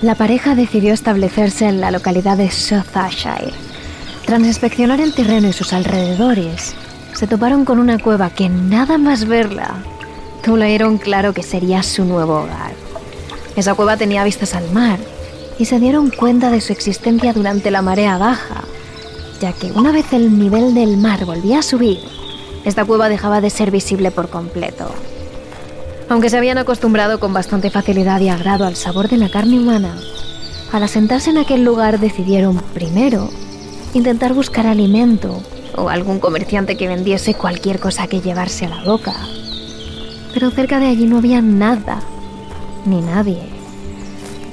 la 0.02 0.14
pareja 0.16 0.54
decidió 0.54 0.92
establecerse 0.92 1.66
en 1.66 1.80
la 1.80 1.90
localidad 1.90 2.37
de 2.37 2.50
Southshire. 2.50 3.52
Tras 4.26 4.40
inspeccionar 4.40 5.00
el 5.00 5.14
terreno 5.14 5.49
y 5.49 5.52
sus 5.52 5.73
alrededores, 5.73 6.75
se 7.14 7.26
toparon 7.26 7.64
con 7.64 7.78
una 7.78 7.99
cueva 7.99 8.28
que 8.30 8.49
nada 8.49 8.99
más 8.99 9.26
verla, 9.26 9.76
tuvieron 10.42 10.99
claro 10.99 11.33
que 11.33 11.42
sería 11.42 11.83
su 11.83 12.04
nuevo 12.04 12.40
hogar. 12.40 12.84
Esa 13.56 13.75
cueva 13.75 13.96
tenía 13.96 14.25
vistas 14.25 14.54
al 14.54 14.70
mar 14.73 14.99
y 15.58 15.66
se 15.66 15.78
dieron 15.78 16.11
cuenta 16.11 16.50
de 16.50 16.61
su 16.61 16.73
existencia 16.73 17.32
durante 17.32 17.70
la 17.70 17.82
marea 17.82 18.18
baja, 18.18 18.64
ya 19.40 19.52
que 19.52 19.70
una 19.73 19.92
vez 19.92 20.12
el 20.12 20.38
nivel 20.38 20.75
del 20.75 20.96
mar 20.96 21.25
volvía 21.25 21.61
a 21.61 21.62
subir, 21.62 22.00
esta 22.64 22.84
cueva 22.84 23.08
dejaba 23.08 23.40
de 23.40 23.50
ser 23.50 23.70
visible 23.70 24.11
por 24.11 24.28
completo. 24.28 24.90
Aunque 26.08 26.30
se 26.30 26.37
habían 26.37 26.58
acostumbrado 26.58 27.20
con 27.20 27.32
bastante 27.32 27.70
facilidad 27.70 28.20
y 28.20 28.28
agrado 28.28 28.66
al 28.66 28.76
sabor 28.76 29.08
de 29.08 29.16
la 29.16 29.30
carne 29.30 29.58
humana, 29.58 29.96
al 30.73 30.82
asentarse 30.82 31.30
en 31.30 31.38
aquel 31.38 31.64
lugar 31.64 32.00
decidieron 32.00 32.56
primero 32.75 33.30
intentar 33.94 34.34
buscar 34.34 34.66
alimento 34.66 35.40
o 35.76 35.88
algún 35.88 36.18
comerciante 36.18 36.76
que 36.76 36.88
vendiese 36.88 37.34
cualquier 37.34 37.78
cosa 37.78 38.08
que 38.08 38.20
llevarse 38.20 38.66
a 38.66 38.70
la 38.70 38.84
boca. 38.84 39.14
Pero 40.32 40.50
cerca 40.50 40.80
de 40.80 40.87
allí 40.87 41.06
no 41.06 41.18
había 41.18 41.40
nada 41.40 42.00
ni 42.87 43.00
nadie. 43.00 43.43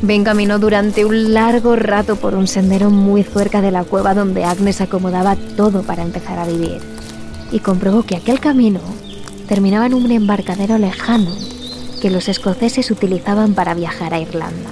Ben 0.02 0.24
caminó 0.24 0.58
durante 0.58 1.06
un 1.06 1.34
largo 1.34 1.76
rato 1.76 2.16
por 2.16 2.34
un 2.34 2.48
sendero 2.48 2.90
muy 2.90 3.24
cerca 3.24 3.62
de 3.62 3.72
la 3.72 3.84
cueva 3.84 4.16
donde 4.16 4.44
Agnes 4.44 4.82
acomodaba 4.82 5.36
todo 5.36 5.84
para 5.84 6.02
empezar 6.02 6.40
a 6.40 6.48
vivir 6.48 6.80
y 7.52 7.60
comprobó 7.60 8.04
que 8.04 8.16
aquel 8.16 8.40
camino 8.40 8.80
terminaba 9.48 9.86
en 9.86 9.94
un 9.94 10.12
embarcadero 10.12 10.78
lejano 10.78 11.32
que 12.02 12.10
los 12.10 12.30
escoceses 12.30 12.90
utilizaban 12.90 13.54
para 13.54 13.76
viajar 13.76 14.14
a 14.14 14.20
Irlanda. 14.20 14.72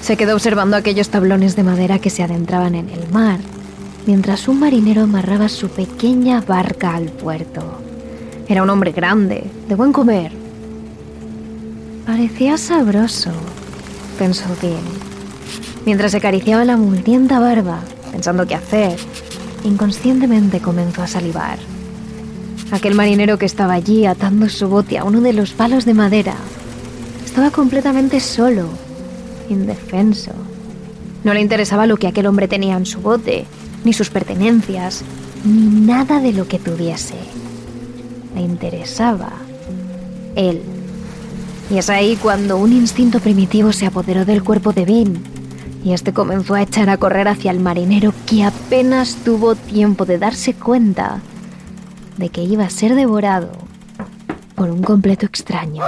Se 0.00 0.16
quedó 0.16 0.34
observando 0.34 0.76
aquellos 0.76 1.10
tablones 1.10 1.54
de 1.54 1.64
madera 1.64 1.98
que 1.98 2.08
se 2.08 2.22
adentraban 2.22 2.74
en 2.74 2.88
el 2.88 3.10
mar, 3.10 3.40
mientras 4.06 4.48
un 4.48 4.60
marinero 4.60 5.02
amarraba 5.02 5.50
su 5.50 5.68
pequeña 5.68 6.40
barca 6.40 6.94
al 6.94 7.06
puerto. 7.06 7.62
Era 8.48 8.62
un 8.62 8.70
hombre 8.70 8.92
grande, 8.92 9.44
de 9.68 9.74
buen 9.74 9.92
comer, 9.92 10.32
Parecía 12.08 12.56
sabroso, 12.56 13.32
pensó 14.18 14.46
bien. 14.62 14.80
Mientras 15.84 16.14
acariciaba 16.14 16.64
la 16.64 16.78
mugrienta 16.78 17.38
barba, 17.38 17.80
pensando 18.10 18.46
qué 18.46 18.54
hacer, 18.54 18.96
inconscientemente 19.62 20.60
comenzó 20.60 21.02
a 21.02 21.06
salivar. 21.06 21.58
Aquel 22.70 22.94
marinero 22.94 23.36
que 23.36 23.44
estaba 23.44 23.74
allí 23.74 24.06
atando 24.06 24.48
su 24.48 24.70
bote 24.70 24.96
a 24.96 25.04
uno 25.04 25.20
de 25.20 25.34
los 25.34 25.50
palos 25.50 25.84
de 25.84 25.92
madera 25.92 26.34
estaba 27.26 27.50
completamente 27.50 28.20
solo, 28.20 28.70
indefenso. 29.50 30.32
No 31.24 31.34
le 31.34 31.42
interesaba 31.42 31.86
lo 31.86 31.98
que 31.98 32.06
aquel 32.06 32.24
hombre 32.24 32.48
tenía 32.48 32.78
en 32.78 32.86
su 32.86 33.02
bote, 33.02 33.44
ni 33.84 33.92
sus 33.92 34.08
pertenencias, 34.08 35.04
ni 35.44 35.82
nada 35.82 36.20
de 36.20 36.32
lo 36.32 36.48
que 36.48 36.58
tuviese. 36.58 37.16
Le 38.34 38.40
interesaba 38.40 39.30
él. 40.36 40.77
Y 41.70 41.78
es 41.78 41.90
ahí 41.90 42.16
cuando 42.16 42.56
un 42.56 42.72
instinto 42.72 43.20
primitivo 43.20 43.72
se 43.72 43.86
apoderó 43.86 44.24
del 44.24 44.42
cuerpo 44.42 44.72
de 44.72 44.84
Vin 44.84 45.22
y 45.84 45.92
este 45.92 46.12
comenzó 46.12 46.54
a 46.54 46.62
echar 46.62 46.90
a 46.90 46.96
correr 46.96 47.28
hacia 47.28 47.50
el 47.50 47.60
marinero 47.60 48.12
que 48.26 48.44
apenas 48.44 49.16
tuvo 49.24 49.54
tiempo 49.54 50.04
de 50.04 50.18
darse 50.18 50.54
cuenta 50.54 51.20
de 52.16 52.30
que 52.30 52.42
iba 52.42 52.64
a 52.64 52.70
ser 52.70 52.94
devorado 52.94 53.52
por 54.54 54.70
un 54.70 54.82
completo 54.82 55.26
extraño. 55.26 55.84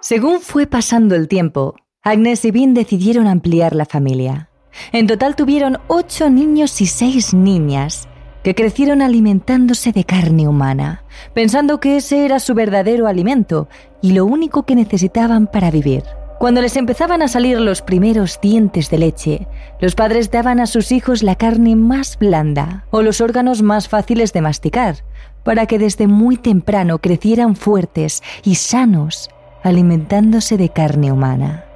Según 0.00 0.40
fue 0.40 0.66
pasando 0.66 1.14
el 1.14 1.28
tiempo, 1.28 1.76
Agnes 2.02 2.44
y 2.44 2.50
Vin 2.50 2.74
decidieron 2.74 3.26
ampliar 3.28 3.76
la 3.76 3.84
familia. 3.84 4.48
En 4.92 5.06
total 5.06 5.36
tuvieron 5.36 5.78
ocho 5.86 6.30
niños 6.30 6.80
y 6.80 6.86
seis 6.86 7.34
niñas, 7.34 8.08
que 8.42 8.54
crecieron 8.54 9.02
alimentándose 9.02 9.92
de 9.92 10.04
carne 10.04 10.48
humana, 10.48 11.04
pensando 11.34 11.80
que 11.80 11.96
ese 11.96 12.24
era 12.24 12.40
su 12.40 12.54
verdadero 12.54 13.06
alimento 13.06 13.68
y 14.00 14.12
lo 14.12 14.24
único 14.24 14.64
que 14.64 14.74
necesitaban 14.74 15.46
para 15.46 15.70
vivir. 15.70 16.04
Cuando 16.38 16.62
les 16.62 16.76
empezaban 16.76 17.20
a 17.20 17.28
salir 17.28 17.60
los 17.60 17.82
primeros 17.82 18.40
dientes 18.40 18.88
de 18.88 18.96
leche, 18.96 19.46
los 19.78 19.94
padres 19.94 20.30
daban 20.30 20.58
a 20.58 20.66
sus 20.66 20.90
hijos 20.90 21.22
la 21.22 21.34
carne 21.34 21.76
más 21.76 22.18
blanda 22.18 22.86
o 22.90 23.02
los 23.02 23.20
órganos 23.20 23.60
más 23.60 23.88
fáciles 23.88 24.32
de 24.32 24.40
masticar, 24.40 25.04
para 25.44 25.66
que 25.66 25.78
desde 25.78 26.06
muy 26.06 26.38
temprano 26.38 26.98
crecieran 26.98 27.56
fuertes 27.56 28.22
y 28.42 28.54
sanos, 28.54 29.28
alimentándose 29.62 30.56
de 30.56 30.70
carne 30.70 31.12
humana. 31.12 31.66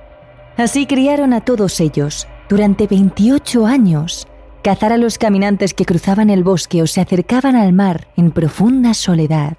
Así 0.57 0.87
criaron 0.87 1.35
a 1.35 1.43
todos 1.43 1.79
ellos 1.81 2.27
durante 2.49 2.87
28 2.87 3.67
años, 3.67 4.29
cazar 4.65 4.95
a 4.95 4.97
los 4.97 5.19
caminantes 5.19 5.75
que 5.75 5.85
cruzaban 5.85 6.31
el 6.31 6.43
bosque 6.43 6.81
o 6.81 6.87
se 6.87 7.03
acercaban 7.03 7.55
al 7.55 7.75
mar 7.75 8.09
en 8.17 8.31
profunda 8.31 8.95
soledad. 8.95 9.59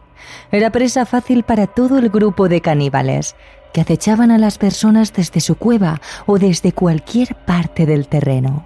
Era 0.52 0.72
presa 0.72 1.06
fácil 1.06 1.44
para 1.44 1.68
todo 1.68 2.00
el 2.00 2.10
grupo 2.10 2.50
de 2.50 2.60
caníbales, 2.60 3.36
que 3.72 3.82
acechaban 3.82 4.32
a 4.32 4.40
las 4.40 4.58
personas 4.58 5.14
desde 5.14 5.42
su 5.42 5.58
cueva 5.58 6.02
o 6.26 6.40
desde 6.40 6.72
cualquier 6.72 7.36
parte 7.46 7.86
del 7.86 8.08
terreno. 8.08 8.66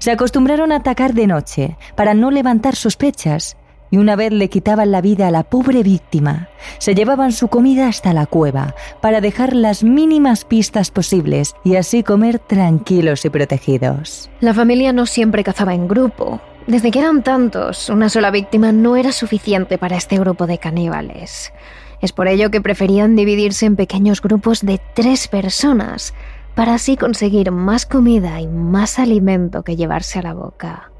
Se 0.00 0.10
acostumbraron 0.10 0.70
a 0.70 0.76
atacar 0.76 1.14
de 1.14 1.26
noche 1.26 1.78
para 1.94 2.12
no 2.12 2.30
levantar 2.30 2.76
sospechas 2.76 3.56
y 3.90 3.98
una 3.98 4.16
vez 4.16 4.32
le 4.32 4.48
quitaban 4.48 4.90
la 4.90 5.00
vida 5.00 5.28
a 5.28 5.30
la 5.30 5.42
pobre 5.42 5.82
víctima, 5.82 6.48
se 6.78 6.94
llevaban 6.94 7.32
su 7.32 7.48
comida 7.48 7.88
hasta 7.88 8.12
la 8.12 8.26
cueva 8.26 8.74
para 9.00 9.20
dejar 9.20 9.54
las 9.54 9.82
mínimas 9.82 10.44
pistas 10.44 10.90
posibles 10.90 11.54
y 11.64 11.76
así 11.76 12.02
comer 12.02 12.38
tranquilos 12.38 13.24
y 13.24 13.30
protegidos. 13.30 14.30
La 14.40 14.54
familia 14.54 14.92
no 14.92 15.06
siempre 15.06 15.44
cazaba 15.44 15.74
en 15.74 15.88
grupo. 15.88 16.40
Desde 16.66 16.90
que 16.90 17.00
eran 17.00 17.22
tantos, 17.22 17.88
una 17.88 18.08
sola 18.08 18.30
víctima 18.30 18.70
no 18.70 18.96
era 18.96 19.12
suficiente 19.12 19.78
para 19.78 19.96
este 19.96 20.18
grupo 20.18 20.46
de 20.46 20.58
caníbales. 20.58 21.52
Es 22.00 22.12
por 22.12 22.28
ello 22.28 22.50
que 22.50 22.60
preferían 22.60 23.16
dividirse 23.16 23.66
en 23.66 23.76
pequeños 23.76 24.22
grupos 24.22 24.60
de 24.60 24.80
tres 24.94 25.28
personas, 25.28 26.14
para 26.54 26.74
así 26.74 26.96
conseguir 26.96 27.50
más 27.50 27.86
comida 27.86 28.40
y 28.40 28.46
más 28.46 28.98
alimento 28.98 29.62
que 29.62 29.76
llevarse 29.76 30.18
a 30.18 30.22
la 30.22 30.34
boca. 30.34 30.90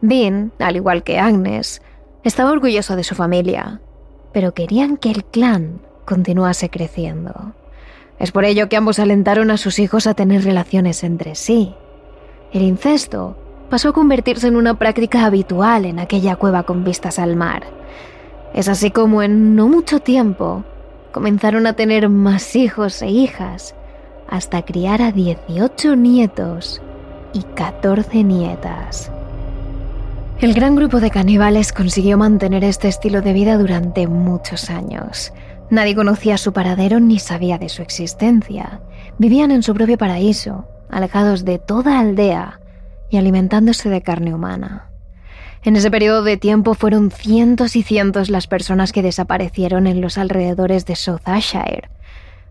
Bean, 0.00 0.52
al 0.58 0.76
igual 0.76 1.02
que 1.02 1.18
Agnes, 1.18 1.82
estaba 2.24 2.52
orgulloso 2.52 2.96
de 2.96 3.04
su 3.04 3.14
familia 3.14 3.80
pero 4.32 4.54
querían 4.54 4.96
que 4.96 5.10
el 5.10 5.24
clan 5.24 5.80
continuase 6.04 6.70
creciendo. 6.70 7.54
Es 8.18 8.32
por 8.32 8.44
ello 8.44 8.68
que 8.68 8.76
ambos 8.76 8.98
alentaron 8.98 9.50
a 9.50 9.56
sus 9.56 9.78
hijos 9.78 10.06
a 10.06 10.14
tener 10.14 10.44
relaciones 10.44 11.04
entre 11.04 11.34
sí. 11.34 11.74
El 12.52 12.62
incesto 12.62 13.36
pasó 13.70 13.90
a 13.90 13.92
convertirse 13.92 14.48
en 14.48 14.56
una 14.56 14.78
práctica 14.78 15.24
habitual 15.24 15.84
en 15.84 15.98
aquella 15.98 16.36
cueva 16.36 16.62
con 16.64 16.84
vistas 16.84 17.18
al 17.18 17.36
mar. 17.36 17.64
Es 18.54 18.68
así 18.68 18.90
como 18.90 19.22
en 19.22 19.54
no 19.54 19.68
mucho 19.68 20.00
tiempo 20.00 20.64
comenzaron 21.12 21.66
a 21.66 21.74
tener 21.74 22.08
más 22.08 22.56
hijos 22.56 23.02
e 23.02 23.08
hijas, 23.08 23.74
hasta 24.28 24.62
criar 24.62 25.00
a 25.00 25.12
18 25.12 25.96
nietos 25.96 26.82
y 27.32 27.42
14 27.42 28.24
nietas. 28.24 29.10
El 30.40 30.54
gran 30.54 30.76
grupo 30.76 31.00
de 31.00 31.10
caníbales 31.10 31.72
consiguió 31.72 32.16
mantener 32.16 32.62
este 32.62 32.86
estilo 32.86 33.22
de 33.22 33.32
vida 33.32 33.58
durante 33.58 34.06
muchos 34.06 34.70
años. 34.70 35.32
Nadie 35.68 35.96
conocía 35.96 36.38
su 36.38 36.52
paradero 36.52 37.00
ni 37.00 37.18
sabía 37.18 37.58
de 37.58 37.68
su 37.68 37.82
existencia. 37.82 38.80
Vivían 39.18 39.50
en 39.50 39.64
su 39.64 39.74
propio 39.74 39.98
paraíso, 39.98 40.68
alejados 40.90 41.44
de 41.44 41.58
toda 41.58 41.98
aldea 41.98 42.60
y 43.10 43.16
alimentándose 43.16 43.90
de 43.90 44.00
carne 44.00 44.32
humana. 44.32 44.92
En 45.64 45.74
ese 45.74 45.90
periodo 45.90 46.22
de 46.22 46.36
tiempo 46.36 46.74
fueron 46.74 47.10
cientos 47.10 47.74
y 47.74 47.82
cientos 47.82 48.30
las 48.30 48.46
personas 48.46 48.92
que 48.92 49.02
desaparecieron 49.02 49.88
en 49.88 50.00
los 50.00 50.18
alrededores 50.18 50.86
de 50.86 50.94
South 50.94 51.22
Ashire. 51.24 51.90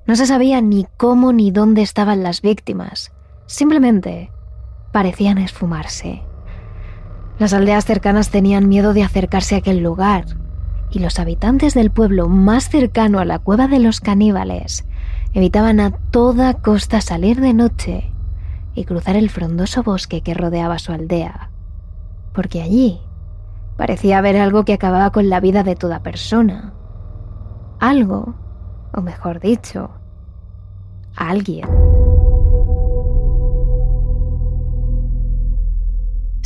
No 0.05 0.17
se 0.17 0.25
sabía 0.25 0.59
ni 0.59 0.87
cómo 0.97 1.31
ni 1.31 1.51
dónde 1.51 1.83
estaban 1.83 2.21
las 2.21 2.41
víctimas. 2.41 3.13
Simplemente 3.45 4.29
parecían 4.91 5.37
esfumarse. 5.37 6.23
Las 7.39 7.53
aldeas 7.53 7.85
cercanas 7.85 8.29
tenían 8.29 8.67
miedo 8.67 8.93
de 8.93 9.03
acercarse 9.03 9.55
a 9.55 9.59
aquel 9.59 9.79
lugar, 9.79 10.25
y 10.89 10.99
los 10.99 11.19
habitantes 11.19 11.73
del 11.73 11.91
pueblo 11.91 12.27
más 12.29 12.69
cercano 12.69 13.19
a 13.19 13.25
la 13.25 13.39
cueva 13.39 13.67
de 13.67 13.79
los 13.79 13.99
caníbales 13.99 14.85
evitaban 15.33 15.79
a 15.79 15.91
toda 15.91 16.55
costa 16.55 17.01
salir 17.01 17.41
de 17.41 17.53
noche 17.53 18.11
y 18.73 18.85
cruzar 18.85 19.15
el 19.15 19.29
frondoso 19.29 19.83
bosque 19.83 20.21
que 20.21 20.33
rodeaba 20.33 20.79
su 20.79 20.91
aldea, 20.91 21.51
porque 22.33 22.61
allí 22.61 23.01
parecía 23.75 24.17
haber 24.17 24.37
algo 24.37 24.65
que 24.65 24.73
acababa 24.73 25.11
con 25.11 25.29
la 25.29 25.39
vida 25.39 25.63
de 25.63 25.75
toda 25.75 26.01
persona. 26.01 26.73
Algo, 27.79 28.35
o 28.93 29.01
mejor 29.01 29.39
dicho, 29.39 29.91
alguien. 31.15 31.67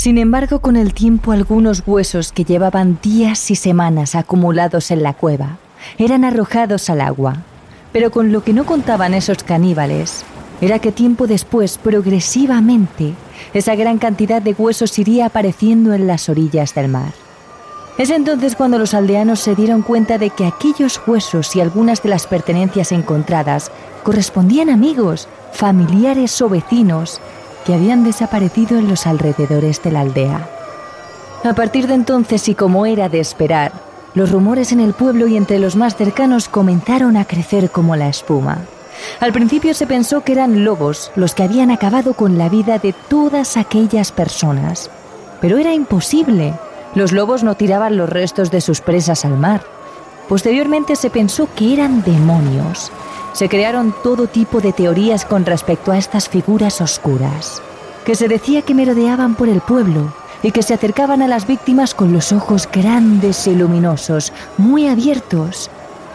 Sin 0.02 0.18
embargo, 0.18 0.62
con 0.62 0.78
el 0.78 0.96
tiempo 0.96 1.32
algunos 1.32 1.84
huesos 1.86 2.32
que 2.32 2.44
llevaban 2.44 2.98
días 3.04 3.52
y 3.52 3.56
semanas 3.56 4.16
acumulados 4.16 4.90
en 4.90 5.04
la 5.04 5.14
cueva 5.14 5.60
eran 6.00 6.24
arrojados 6.26 6.90
al 6.90 7.02
agua. 7.02 7.44
Pero 7.94 8.10
con 8.10 8.32
lo 8.32 8.44
que 8.44 8.52
no 8.52 8.66
contaban 8.66 9.14
esos 9.14 9.44
caníbales 9.44 10.24
era 10.60 10.80
que 10.80 10.92
tiempo 10.92 11.28
después, 11.28 11.78
progresivamente, 11.78 13.14
esa 13.54 13.76
gran 13.76 14.00
cantidad 14.00 14.42
de 14.42 14.54
huesos 14.54 14.98
iría 14.98 15.28
apareciendo 15.28 15.94
en 15.94 16.08
las 16.08 16.30
orillas 16.30 16.74
del 16.74 16.88
mar. 16.88 17.14
Es 18.00 18.10
entonces 18.10 18.56
cuando 18.56 18.80
los 18.80 18.96
aldeanos 18.96 19.40
se 19.40 19.54
dieron 19.54 19.84
cuenta 19.84 20.18
de 20.18 20.32
que 20.32 20.48
aquellos 20.48 21.00
huesos 21.06 21.56
y 21.56 21.62
algunas 21.62 22.02
de 22.02 22.10
las 22.10 22.26
pertenencias 22.26 22.92
encontradas 22.92 23.72
correspondían 24.02 24.72
a 24.72 24.74
amigos, 24.74 25.28
familiares 25.54 26.42
o 26.42 26.50
vecinos 26.50 27.22
que 27.66 27.74
habían 27.74 28.04
desaparecido 28.04 28.78
en 28.78 28.88
los 28.88 29.08
alrededores 29.08 29.82
de 29.84 29.92
la 29.92 30.02
aldea. 30.02 30.50
A 31.44 31.54
partir 31.54 31.88
de 31.88 31.96
entonces, 31.96 32.48
y 32.50 32.56
como 32.56 32.86
era 32.86 33.10
de 33.10 33.20
esperar, 33.20 33.72
los 34.14 34.32
rumores 34.32 34.72
en 34.72 34.80
el 34.80 34.94
pueblo 34.94 35.28
y 35.28 35.38
entre 35.38 35.58
los 35.58 35.76
más 35.76 35.96
cercanos 35.96 36.50
comenzaron 36.50 37.18
a 37.18 37.26
crecer 37.26 37.72
como 37.72 37.96
la 37.96 38.10
espuma. 38.10 38.60
Al 39.20 39.32
principio 39.32 39.74
se 39.74 39.88
pensó 39.88 40.22
que 40.22 40.34
eran 40.34 40.64
lobos 40.64 41.12
los 41.16 41.34
que 41.34 41.44
habían 41.44 41.72
acabado 41.72 42.14
con 42.14 42.38
la 42.38 42.50
vida 42.50 42.78
de 42.78 42.94
todas 42.94 43.58
aquellas 43.58 44.12
personas. 44.12 44.90
Pero 45.40 45.58
era 45.58 45.74
imposible. 45.74 46.54
Los 46.94 47.12
lobos 47.12 47.44
no 47.44 47.56
tiraban 47.56 47.98
los 47.98 48.10
restos 48.10 48.52
de 48.52 48.62
sus 48.62 48.82
presas 48.82 49.26
al 49.26 49.38
mar. 49.38 49.64
Posteriormente 50.28 50.96
se 50.96 51.10
pensó 51.10 51.48
que 51.56 51.74
eran 51.74 52.04
demonios, 52.04 52.92
se 53.34 53.50
crearon 53.50 53.94
todo 54.04 54.28
tipo 54.28 54.62
de 54.62 54.74
teorías 54.74 55.26
con 55.26 55.46
respecto 55.46 55.92
a 55.92 55.98
estas 55.98 56.30
figuras 56.30 56.82
oscuras, 56.82 57.62
que 58.06 58.16
se 58.16 58.28
decía 58.28 58.62
que 58.62 58.74
merodeaban 58.74 59.36
por 59.36 59.50
el 59.50 59.62
pueblo 59.62 60.14
y 60.44 60.52
que 60.52 60.64
se 60.64 60.74
acercaban 60.74 61.22
a 61.22 61.28
las 61.28 61.48
víctimas 61.48 61.94
con 61.94 62.14
los 62.14 62.32
ojos 62.34 62.68
grandes 62.72 63.48
y 63.48 63.56
luminosos, 63.56 64.34
muy 64.58 64.88
abiertos. 64.88 65.70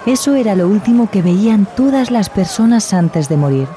Eso 0.05 0.35
era 0.35 0.55
lo 0.55 0.69
último 0.69 1.11
que 1.11 1.23
veían 1.23 1.67
todas 1.77 2.11
las 2.11 2.29
personas 2.29 2.93
antes 2.93 3.29
de 3.29 3.37
morir. 3.37 3.69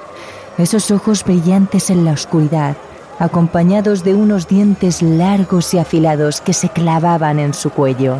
Esos 0.57 0.91
ojos 0.91 1.23
brillantes 1.23 1.89
en 1.89 2.03
la 2.03 2.11
oscuridad, 2.11 2.75
acompañados 3.19 4.03
de 4.03 4.15
unos 4.15 4.47
dientes 4.47 5.01
largos 5.01 5.73
y 5.73 5.79
afilados 5.79 6.41
que 6.41 6.53
se 6.53 6.69
clavaban 6.69 7.39
en 7.39 7.53
su 7.53 7.69
cuello. 7.69 8.17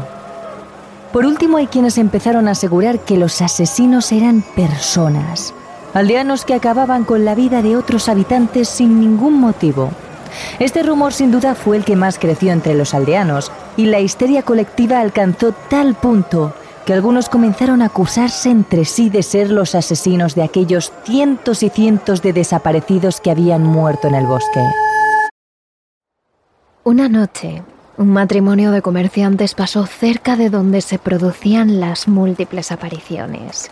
Por 1.12 1.26
último, 1.26 1.58
hay 1.58 1.68
quienes 1.68 1.98
empezaron 1.98 2.48
a 2.48 2.52
asegurar 2.52 3.00
que 3.00 3.18
los 3.18 3.42
asesinos 3.42 4.12
eran 4.12 4.44
personas, 4.56 5.54
aldeanos 5.94 6.46
que 6.46 6.54
acababan 6.54 7.04
con 7.04 7.26
la 7.26 7.34
vida 7.34 7.64
de 7.64 7.76
otros 7.76 8.10
habitantes 8.10 8.70
sin 8.70 9.00
ningún 9.00 9.40
motivo. 9.40 9.90
Este 10.60 10.84
rumor 10.84 11.12
sin 11.12 11.32
duda 11.32 11.56
fue 11.56 11.78
el 11.78 11.84
que 11.84 11.96
más 11.96 12.20
creció 12.20 12.52
entre 12.52 12.76
los 12.76 12.94
aldeanos 12.94 13.52
y 13.76 13.86
la 13.86 14.00
histeria 14.00 14.44
colectiva 14.44 15.00
alcanzó 15.00 15.52
tal 15.52 15.96
punto 15.96 16.54
que 16.86 16.94
algunos 16.94 17.28
comenzaron 17.28 17.82
a 17.82 17.86
acusarse 17.86 18.52
entre 18.52 18.86
sí 18.86 19.10
de 19.10 19.24
ser 19.24 19.50
los 19.50 19.74
asesinos 19.74 20.36
de 20.36 20.44
aquellos 20.44 20.92
cientos 21.06 21.64
y 21.64 21.70
cientos 21.70 22.22
de 22.22 22.34
desaparecidos 22.34 23.20
que 23.20 23.32
habían 23.32 23.64
muerto 23.64 24.08
en 24.08 24.16
el 24.16 24.28
bosque. 24.28 24.64
Una 26.84 27.10
noche, 27.10 27.64
un 28.00 28.14
matrimonio 28.14 28.72
de 28.72 28.82
comerciantes 28.82 29.56
pasó 29.56 29.86
cerca 29.86 30.38
de 30.38 30.50
donde 30.50 30.80
se 30.80 30.98
producían 30.98 31.82
las 31.82 32.08
múltiples 32.08 32.72
apariciones. 32.72 33.72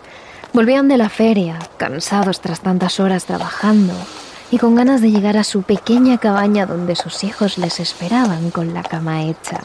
Volvían 0.52 0.86
de 0.86 0.98
la 0.98 1.08
feria, 1.08 1.58
cansados 1.78 2.42
tras 2.42 2.60
tantas 2.60 3.00
horas 3.00 3.24
trabajando, 3.24 3.94
y 4.50 4.58
con 4.58 4.74
ganas 4.74 5.00
de 5.00 5.10
llegar 5.10 5.38
a 5.38 5.44
su 5.44 5.62
pequeña 5.62 6.18
cabaña 6.18 6.66
donde 6.66 6.94
sus 6.94 7.24
hijos 7.24 7.56
les 7.56 7.80
esperaban 7.80 8.50
con 8.50 8.74
la 8.74 8.82
cama 8.82 9.22
hecha. 9.22 9.60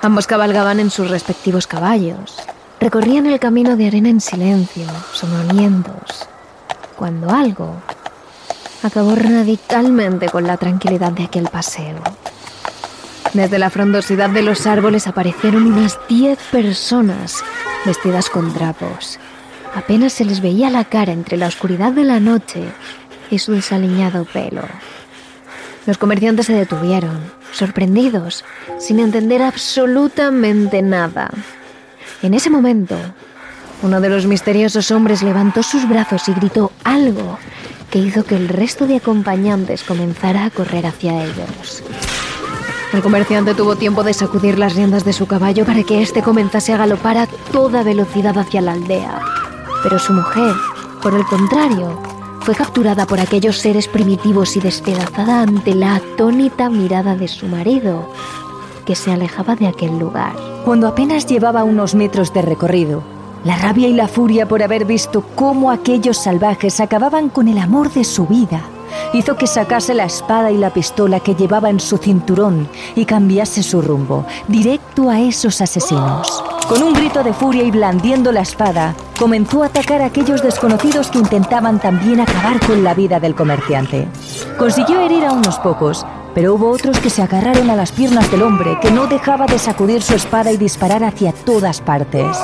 Ambos 0.00 0.28
cabalgaban 0.28 0.78
en 0.78 0.90
sus 0.90 1.10
respectivos 1.10 1.66
caballos, 1.66 2.36
recorrían 2.78 3.26
el 3.26 3.40
camino 3.40 3.76
de 3.76 3.88
arena 3.88 4.10
en 4.10 4.20
silencio, 4.20 4.86
soñolientos, 5.12 6.28
cuando 6.96 7.30
algo 7.30 7.74
acabó 8.84 9.16
radicalmente 9.16 10.28
con 10.28 10.46
la 10.46 10.56
tranquilidad 10.56 11.10
de 11.10 11.24
aquel 11.24 11.48
paseo. 11.48 12.00
Desde 13.32 13.60
la 13.60 13.70
frondosidad 13.70 14.30
de 14.30 14.42
los 14.42 14.66
árboles 14.66 15.06
aparecieron 15.06 15.66
unas 15.66 15.98
diez 16.08 16.38
personas 16.50 17.44
vestidas 17.86 18.28
con 18.28 18.52
trapos. 18.52 19.20
Apenas 19.74 20.14
se 20.14 20.24
les 20.24 20.40
veía 20.40 20.68
la 20.68 20.84
cara 20.84 21.12
entre 21.12 21.36
la 21.36 21.46
oscuridad 21.46 21.92
de 21.92 22.02
la 22.02 22.18
noche 22.18 22.64
y 23.30 23.38
su 23.38 23.52
desaliñado 23.52 24.24
pelo. 24.24 24.62
Los 25.86 25.96
comerciantes 25.96 26.46
se 26.46 26.54
detuvieron, 26.54 27.20
sorprendidos, 27.52 28.44
sin 28.78 28.98
entender 28.98 29.42
absolutamente 29.42 30.82
nada. 30.82 31.30
En 32.22 32.34
ese 32.34 32.50
momento, 32.50 32.96
uno 33.82 34.00
de 34.00 34.08
los 34.08 34.26
misteriosos 34.26 34.90
hombres 34.90 35.22
levantó 35.22 35.62
sus 35.62 35.88
brazos 35.88 36.28
y 36.28 36.34
gritó 36.34 36.72
algo 36.82 37.38
que 37.90 38.00
hizo 38.00 38.24
que 38.24 38.34
el 38.34 38.48
resto 38.48 38.88
de 38.88 38.96
acompañantes 38.96 39.84
comenzara 39.84 40.46
a 40.46 40.50
correr 40.50 40.86
hacia 40.86 41.24
ellos. 41.24 41.82
El 42.92 43.02
comerciante 43.02 43.54
tuvo 43.54 43.76
tiempo 43.76 44.02
de 44.02 44.12
sacudir 44.12 44.58
las 44.58 44.74
riendas 44.74 45.04
de 45.04 45.12
su 45.12 45.26
caballo 45.26 45.64
para 45.64 45.84
que 45.84 46.02
éste 46.02 46.22
comenzase 46.22 46.72
a 46.72 46.76
galopar 46.76 47.18
a 47.18 47.28
toda 47.52 47.84
velocidad 47.84 48.36
hacia 48.36 48.60
la 48.60 48.72
aldea. 48.72 49.20
Pero 49.84 50.00
su 50.00 50.12
mujer, 50.12 50.52
por 51.00 51.14
el 51.14 51.24
contrario, 51.24 52.00
fue 52.40 52.56
capturada 52.56 53.06
por 53.06 53.20
aquellos 53.20 53.58
seres 53.58 53.86
primitivos 53.86 54.56
y 54.56 54.60
despedazada 54.60 55.42
ante 55.42 55.76
la 55.76 55.96
atónita 55.96 56.68
mirada 56.68 57.14
de 57.14 57.28
su 57.28 57.46
marido, 57.46 58.10
que 58.84 58.96
se 58.96 59.12
alejaba 59.12 59.54
de 59.54 59.68
aquel 59.68 59.96
lugar. 59.96 60.32
Cuando 60.64 60.88
apenas 60.88 61.26
llevaba 61.26 61.62
unos 61.62 61.94
metros 61.94 62.34
de 62.34 62.42
recorrido, 62.42 63.04
la 63.44 63.56
rabia 63.56 63.86
y 63.86 63.92
la 63.92 64.08
furia 64.08 64.48
por 64.48 64.64
haber 64.64 64.84
visto 64.84 65.22
cómo 65.36 65.70
aquellos 65.70 66.18
salvajes 66.18 66.80
acababan 66.80 67.28
con 67.28 67.46
el 67.46 67.58
amor 67.58 67.92
de 67.92 68.02
su 68.02 68.26
vida 68.26 68.62
hizo 69.12 69.36
que 69.36 69.46
sacase 69.46 69.94
la 69.94 70.04
espada 70.04 70.50
y 70.50 70.56
la 70.56 70.70
pistola 70.70 71.20
que 71.20 71.34
llevaba 71.34 71.70
en 71.70 71.80
su 71.80 71.98
cinturón 71.98 72.68
y 72.94 73.04
cambiase 73.04 73.62
su 73.62 73.82
rumbo, 73.82 74.24
directo 74.48 75.10
a 75.10 75.20
esos 75.20 75.60
asesinos. 75.60 76.42
Con 76.68 76.82
un 76.82 76.92
grito 76.92 77.22
de 77.22 77.32
furia 77.32 77.64
y 77.64 77.70
blandiendo 77.70 78.30
la 78.30 78.42
espada, 78.42 78.94
comenzó 79.18 79.62
a 79.62 79.66
atacar 79.66 80.02
a 80.02 80.06
aquellos 80.06 80.42
desconocidos 80.42 81.10
que 81.10 81.18
intentaban 81.18 81.80
también 81.80 82.20
acabar 82.20 82.60
con 82.64 82.84
la 82.84 82.94
vida 82.94 83.18
del 83.18 83.34
comerciante. 83.34 84.08
Consiguió 84.58 85.00
herir 85.00 85.24
a 85.24 85.32
unos 85.32 85.58
pocos, 85.58 86.06
pero 86.34 86.54
hubo 86.54 86.70
otros 86.70 86.98
que 87.00 87.10
se 87.10 87.22
agarraron 87.22 87.70
a 87.70 87.76
las 87.76 87.92
piernas 87.92 88.30
del 88.30 88.42
hombre, 88.42 88.78
que 88.80 88.90
no 88.90 89.06
dejaba 89.06 89.46
de 89.46 89.58
sacudir 89.58 90.02
su 90.02 90.14
espada 90.14 90.52
y 90.52 90.56
disparar 90.56 91.02
hacia 91.02 91.32
todas 91.32 91.80
partes. 91.80 92.36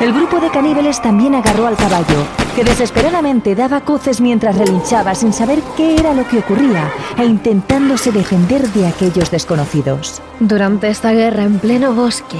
El 0.00 0.12
grupo 0.12 0.38
de 0.38 0.48
caníbales 0.50 1.02
también 1.02 1.34
agarró 1.34 1.66
al 1.66 1.76
caballo, 1.76 2.24
que 2.54 2.62
desesperadamente 2.62 3.56
daba 3.56 3.80
coces 3.80 4.20
mientras 4.20 4.56
relinchaba 4.56 5.12
sin 5.16 5.32
saber 5.32 5.60
qué 5.76 5.96
era 5.96 6.14
lo 6.14 6.26
que 6.28 6.38
ocurría 6.38 6.88
e 7.18 7.24
intentándose 7.24 8.12
defender 8.12 8.68
de 8.68 8.86
aquellos 8.86 9.32
desconocidos. 9.32 10.22
Durante 10.38 10.88
esta 10.88 11.10
guerra 11.10 11.42
en 11.42 11.58
pleno 11.58 11.94
bosque, 11.94 12.38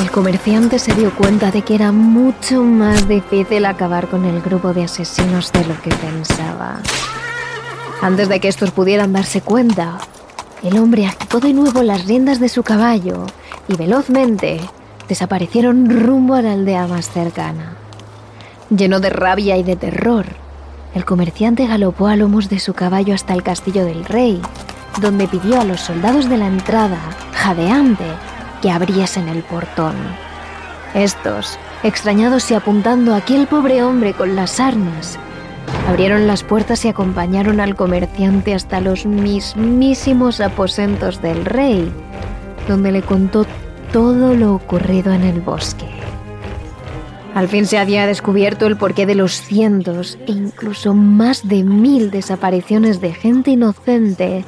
el 0.00 0.10
comerciante 0.10 0.80
se 0.80 0.94
dio 0.94 1.14
cuenta 1.14 1.52
de 1.52 1.62
que 1.62 1.76
era 1.76 1.92
mucho 1.92 2.64
más 2.64 3.06
difícil 3.06 3.66
acabar 3.66 4.08
con 4.08 4.24
el 4.24 4.42
grupo 4.42 4.74
de 4.74 4.82
asesinos 4.82 5.52
de 5.52 5.64
lo 5.64 5.80
que 5.82 5.90
pensaba. 5.90 6.80
Antes 8.02 8.28
de 8.28 8.40
que 8.40 8.48
estos 8.48 8.72
pudieran 8.72 9.12
darse 9.12 9.42
cuenta, 9.42 9.98
el 10.64 10.76
hombre 10.76 11.06
activó 11.06 11.38
de 11.38 11.52
nuevo 11.52 11.84
las 11.84 12.04
riendas 12.04 12.40
de 12.40 12.48
su 12.48 12.64
caballo 12.64 13.26
y 13.68 13.76
velozmente 13.76 14.60
desaparecieron 15.08 15.88
rumbo 15.88 16.34
a 16.34 16.42
la 16.42 16.52
aldea 16.52 16.86
más 16.86 17.10
cercana. 17.10 17.76
Lleno 18.70 19.00
de 19.00 19.10
rabia 19.10 19.56
y 19.56 19.62
de 19.62 19.76
terror, 19.76 20.26
el 20.94 21.04
comerciante 21.04 21.66
galopó 21.66 22.06
a 22.08 22.16
lomos 22.16 22.48
de 22.48 22.58
su 22.58 22.74
caballo 22.74 23.14
hasta 23.14 23.34
el 23.34 23.42
castillo 23.42 23.84
del 23.84 24.04
rey, 24.04 24.40
donde 25.00 25.28
pidió 25.28 25.60
a 25.60 25.64
los 25.64 25.80
soldados 25.80 26.28
de 26.28 26.38
la 26.38 26.46
entrada, 26.46 26.98
jadeante, 27.32 28.06
que 28.62 28.70
abriesen 28.70 29.28
el 29.28 29.42
portón. 29.42 29.94
Estos, 30.94 31.58
extrañados 31.82 32.50
y 32.50 32.54
apuntando 32.54 33.12
a 33.12 33.18
aquel 33.18 33.46
pobre 33.46 33.82
hombre 33.82 34.14
con 34.14 34.34
las 34.34 34.58
armas, 34.58 35.18
abrieron 35.88 36.26
las 36.26 36.42
puertas 36.42 36.84
y 36.84 36.88
acompañaron 36.88 37.60
al 37.60 37.76
comerciante 37.76 38.54
hasta 38.54 38.80
los 38.80 39.04
mismísimos 39.04 40.40
aposentos 40.40 41.20
del 41.20 41.44
rey, 41.44 41.92
donde 42.66 42.92
le 42.92 43.02
contó 43.02 43.44
todo 43.92 44.34
lo 44.34 44.54
ocurrido 44.54 45.12
en 45.12 45.22
el 45.22 45.40
bosque. 45.40 45.86
Al 47.34 47.48
fin 47.48 47.66
se 47.66 47.78
había 47.78 48.06
descubierto 48.06 48.66
el 48.66 48.78
porqué 48.78 49.04
de 49.04 49.14
los 49.14 49.42
cientos 49.42 50.18
e 50.26 50.32
incluso 50.32 50.94
más 50.94 51.46
de 51.46 51.64
mil 51.64 52.10
desapariciones 52.10 53.00
de 53.00 53.12
gente 53.12 53.50
inocente 53.50 54.44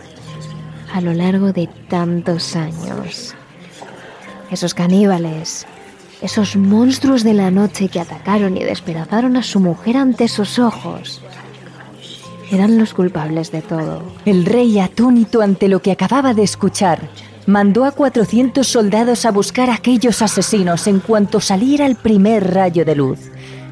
a 0.92 1.00
lo 1.02 1.12
largo 1.12 1.52
de 1.52 1.68
tantos 1.88 2.56
años. 2.56 3.34
Esos 4.50 4.72
caníbales, 4.72 5.66
esos 6.22 6.56
monstruos 6.56 7.24
de 7.24 7.34
la 7.34 7.50
noche 7.50 7.88
que 7.88 8.00
atacaron 8.00 8.56
y 8.56 8.64
despedazaron 8.64 9.36
a 9.36 9.42
su 9.42 9.60
mujer 9.60 9.98
ante 9.98 10.26
sus 10.28 10.58
ojos, 10.58 11.20
eran 12.50 12.78
los 12.78 12.94
culpables 12.94 13.52
de 13.52 13.62
todo. 13.62 14.02
El 14.24 14.44
rey, 14.44 14.78
atónito 14.78 15.42
ante 15.42 15.68
lo 15.68 15.80
que 15.80 15.92
acababa 15.92 16.34
de 16.34 16.42
escuchar, 16.42 17.08
mandó 17.46 17.84
a 17.84 17.92
400 17.92 18.66
soldados 18.66 19.24
a 19.24 19.30
buscar 19.30 19.70
a 19.70 19.74
aquellos 19.74 20.22
asesinos 20.22 20.86
en 20.86 21.00
cuanto 21.00 21.40
saliera 21.40 21.86
el 21.86 21.96
primer 21.96 22.54
rayo 22.54 22.84
de 22.84 22.94
luz. 22.94 23.18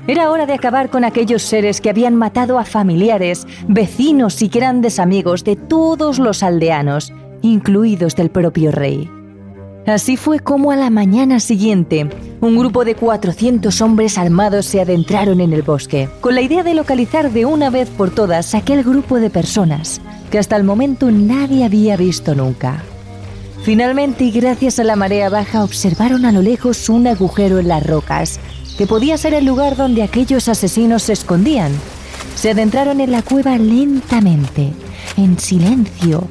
Era 0.07 0.31
hora 0.31 0.47
de 0.47 0.55
acabar 0.55 0.89
con 0.89 1.05
aquellos 1.05 1.43
seres 1.43 1.81
que 1.81 1.91
habían 1.91 2.15
matado 2.15 2.59
a 2.59 2.65
familiares, 2.65 3.47
vecinos 3.67 4.41
y 4.41 4.49
grandes 4.49 4.99
amigos 4.99 5.43
de 5.43 5.57
todos 5.57 6.19
los 6.19 6.43
aldeanos, 6.43 7.13
incluidos 7.43 8.15
del 8.15 8.31
propio 8.31 8.71
rey. 8.71 9.11
Así 9.87 10.17
fue 10.17 10.41
como 10.41 10.73
a 10.73 10.77
la 10.77 10.91
mañana 10.91 11.39
siguiente, 11.39 12.09
un 12.41 12.59
grupo 12.59 12.85
de 12.85 12.97
400 12.97 13.81
hombres 13.81 14.19
armados 14.19 14.67
se 14.67 14.81
adentraron 14.81 15.41
en 15.41 15.53
el 15.53 15.63
bosque, 15.63 16.09
con 16.21 16.35
la 16.35 16.41
idea 16.41 16.65
de 16.65 16.75
localizar 16.75 17.33
de 17.33 17.45
una 17.45 17.71
vez 17.71 17.89
por 17.91 18.11
todas 18.11 18.55
aquel 18.57 18.83
grupo 18.83 19.21
de 19.21 19.31
personas 19.31 20.01
que 20.31 20.41
hasta 20.41 20.57
el 20.57 20.65
momento 20.65 21.13
nadie 21.13 21.65
había 21.65 21.97
visto 21.97 22.35
nunca. 22.35 22.83
Finalmente, 23.63 24.25
y 24.25 24.33
gracias 24.33 24.79
a 24.81 24.85
la 24.85 24.97
marea 24.97 25.29
baja, 25.29 25.63
observaron 25.63 26.25
a 26.25 26.33
lo 26.33 26.43
lejos 26.43 26.89
un 26.89 27.07
agujero 27.07 27.61
en 27.61 27.69
las 27.69 27.87
rocas, 27.87 28.41
que 28.77 28.89
podía 28.89 29.17
ser 29.17 29.35
el 29.35 29.45
lugar 29.45 29.77
donde 29.77 30.03
aquellos 30.03 30.49
asesinos 30.49 31.05
se 31.05 31.13
escondían. 31.13 31.73
Se 32.35 32.51
adentraron 32.51 33.01
en 33.01 33.13
la 33.13 33.23
cueva 33.23 33.57
lentamente, 33.57 34.73
en 35.17 35.39
silencio, 35.39 36.29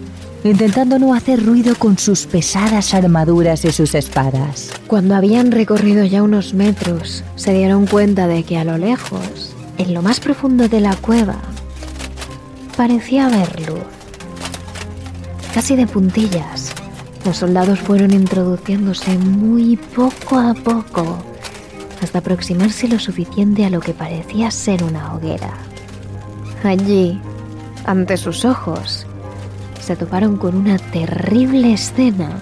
intentando 0.49 0.99
no 0.99 1.13
hacer 1.13 1.43
ruido 1.43 1.75
con 1.75 1.97
sus 1.97 2.25
pesadas 2.25 2.93
armaduras 2.93 3.65
y 3.65 3.71
sus 3.71 3.95
espadas. 3.95 4.71
Cuando 4.87 5.15
habían 5.15 5.51
recorrido 5.51 6.05
ya 6.05 6.21
unos 6.21 6.53
metros, 6.53 7.23
se 7.35 7.53
dieron 7.53 7.87
cuenta 7.87 8.27
de 8.27 8.43
que 8.43 8.57
a 8.57 8.63
lo 8.63 8.77
lejos, 8.77 9.55
en 9.77 9.93
lo 9.93 10.01
más 10.01 10.19
profundo 10.19 10.67
de 10.69 10.81
la 10.81 10.95
cueva, 10.95 11.37
parecía 12.77 13.25
haber 13.25 13.67
luz. 13.67 13.83
Casi 15.53 15.75
de 15.75 15.87
puntillas, 15.87 16.71
los 17.25 17.37
soldados 17.37 17.79
fueron 17.79 18.13
introduciéndose 18.13 19.17
muy 19.17 19.77
poco 19.77 20.37
a 20.37 20.53
poco 20.53 21.17
hasta 22.03 22.19
aproximarse 22.19 22.87
lo 22.87 22.99
suficiente 22.99 23.65
a 23.65 23.71
lo 23.71 23.79
que 23.79 23.93
parecía 23.93 24.51
ser 24.51 24.83
una 24.83 25.15
hoguera. 25.15 25.53
Allí, 26.63 27.19
ante 27.85 28.17
sus 28.17 28.45
ojos, 28.45 29.07
se 29.85 29.95
toparon 29.95 30.37
con 30.37 30.55
una 30.55 30.79
terrible 30.79 31.71
escena 31.71 32.39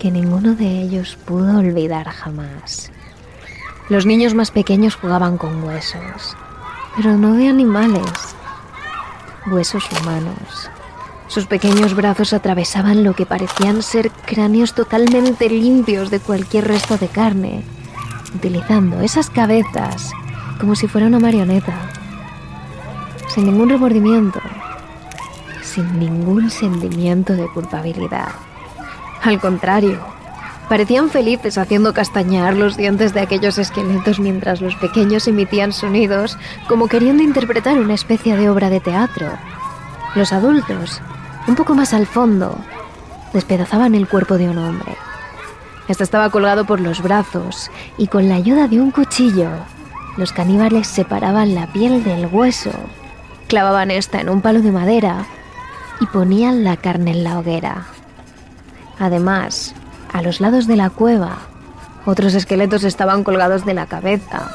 que 0.00 0.10
ninguno 0.10 0.56
de 0.56 0.82
ellos 0.82 1.16
pudo 1.24 1.60
olvidar 1.60 2.08
jamás. 2.08 2.90
Los 3.88 4.04
niños 4.04 4.34
más 4.34 4.50
pequeños 4.50 4.96
jugaban 4.96 5.38
con 5.38 5.62
huesos, 5.62 6.36
pero 6.96 7.16
no 7.16 7.34
de 7.34 7.46
animales, 7.46 8.02
huesos 9.46 9.84
humanos. 9.92 10.68
Sus 11.28 11.46
pequeños 11.46 11.94
brazos 11.94 12.32
atravesaban 12.32 13.04
lo 13.04 13.14
que 13.14 13.26
parecían 13.26 13.80
ser 13.80 14.10
cráneos 14.10 14.74
totalmente 14.74 15.48
limpios 15.48 16.10
de 16.10 16.18
cualquier 16.18 16.66
resto 16.66 16.98
de 16.98 17.06
carne, 17.06 17.62
utilizando 18.34 19.02
esas 19.02 19.30
cabezas 19.30 20.10
como 20.58 20.74
si 20.74 20.88
fuera 20.88 21.06
una 21.06 21.20
marioneta, 21.20 21.76
sin 23.28 23.46
ningún 23.46 23.68
remordimiento, 23.68 24.40
sin 25.76 25.98
ningún 25.98 26.48
sentimiento 26.48 27.34
de 27.34 27.46
culpabilidad. 27.48 28.28
Al 29.22 29.38
contrario, 29.38 30.00
parecían 30.70 31.10
felices 31.10 31.58
haciendo 31.58 31.92
castañar 31.92 32.56
los 32.56 32.78
dientes 32.78 33.12
de 33.12 33.20
aquellos 33.20 33.58
esqueletos 33.58 34.18
mientras 34.18 34.62
los 34.62 34.74
pequeños 34.76 35.28
emitían 35.28 35.74
sonidos 35.74 36.38
como 36.66 36.88
queriendo 36.88 37.22
interpretar 37.22 37.78
una 37.78 37.92
especie 37.92 38.38
de 38.38 38.48
obra 38.48 38.70
de 38.70 38.80
teatro. 38.80 39.28
Los 40.14 40.32
adultos, 40.32 41.02
un 41.46 41.56
poco 41.56 41.74
más 41.74 41.92
al 41.92 42.06
fondo, 42.06 42.56
despedazaban 43.34 43.94
el 43.94 44.08
cuerpo 44.08 44.38
de 44.38 44.48
un 44.48 44.56
hombre. 44.56 44.96
Este 45.88 46.04
estaba 46.04 46.30
colgado 46.30 46.64
por 46.64 46.80
los 46.80 47.02
brazos 47.02 47.70
y 47.98 48.06
con 48.06 48.30
la 48.30 48.36
ayuda 48.36 48.66
de 48.66 48.80
un 48.80 48.92
cuchillo, 48.92 49.50
los 50.16 50.32
caníbales 50.32 50.86
separaban 50.86 51.54
la 51.54 51.66
piel 51.66 52.02
del 52.02 52.28
hueso, 52.32 52.72
clavaban 53.46 53.90
esta 53.90 54.22
en 54.22 54.30
un 54.30 54.40
palo 54.40 54.62
de 54.62 54.72
madera 54.72 55.26
y 56.00 56.06
ponían 56.06 56.64
la 56.64 56.76
carne 56.76 57.12
en 57.12 57.24
la 57.24 57.38
hoguera. 57.38 57.86
Además, 58.98 59.74
a 60.12 60.22
los 60.22 60.40
lados 60.40 60.66
de 60.66 60.76
la 60.76 60.90
cueva, 60.90 61.38
otros 62.04 62.34
esqueletos 62.34 62.84
estaban 62.84 63.24
colgados 63.24 63.64
de 63.64 63.74
la 63.74 63.86
cabeza, 63.86 64.50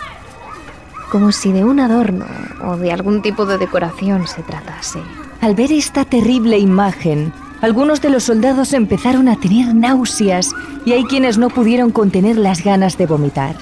como 1.11 1.31
si 1.31 1.51
de 1.51 1.63
un 1.63 1.79
adorno 1.79 2.25
o 2.65 2.77
de 2.77 2.91
algún 2.91 3.21
tipo 3.21 3.45
de 3.45 3.57
decoración 3.57 4.27
se 4.27 4.41
tratase. 4.43 4.99
Al 5.41 5.55
ver 5.55 5.71
esta 5.71 6.05
terrible 6.05 6.57
imagen, 6.57 7.33
algunos 7.61 8.01
de 8.01 8.09
los 8.09 8.23
soldados 8.23 8.73
empezaron 8.73 9.27
a 9.27 9.35
tener 9.35 9.75
náuseas 9.75 10.51
y 10.85 10.93
hay 10.93 11.03
quienes 11.03 11.37
no 11.37 11.49
pudieron 11.49 11.91
contener 11.91 12.37
las 12.37 12.63
ganas 12.63 12.97
de 12.97 13.05
vomitar. 13.05 13.55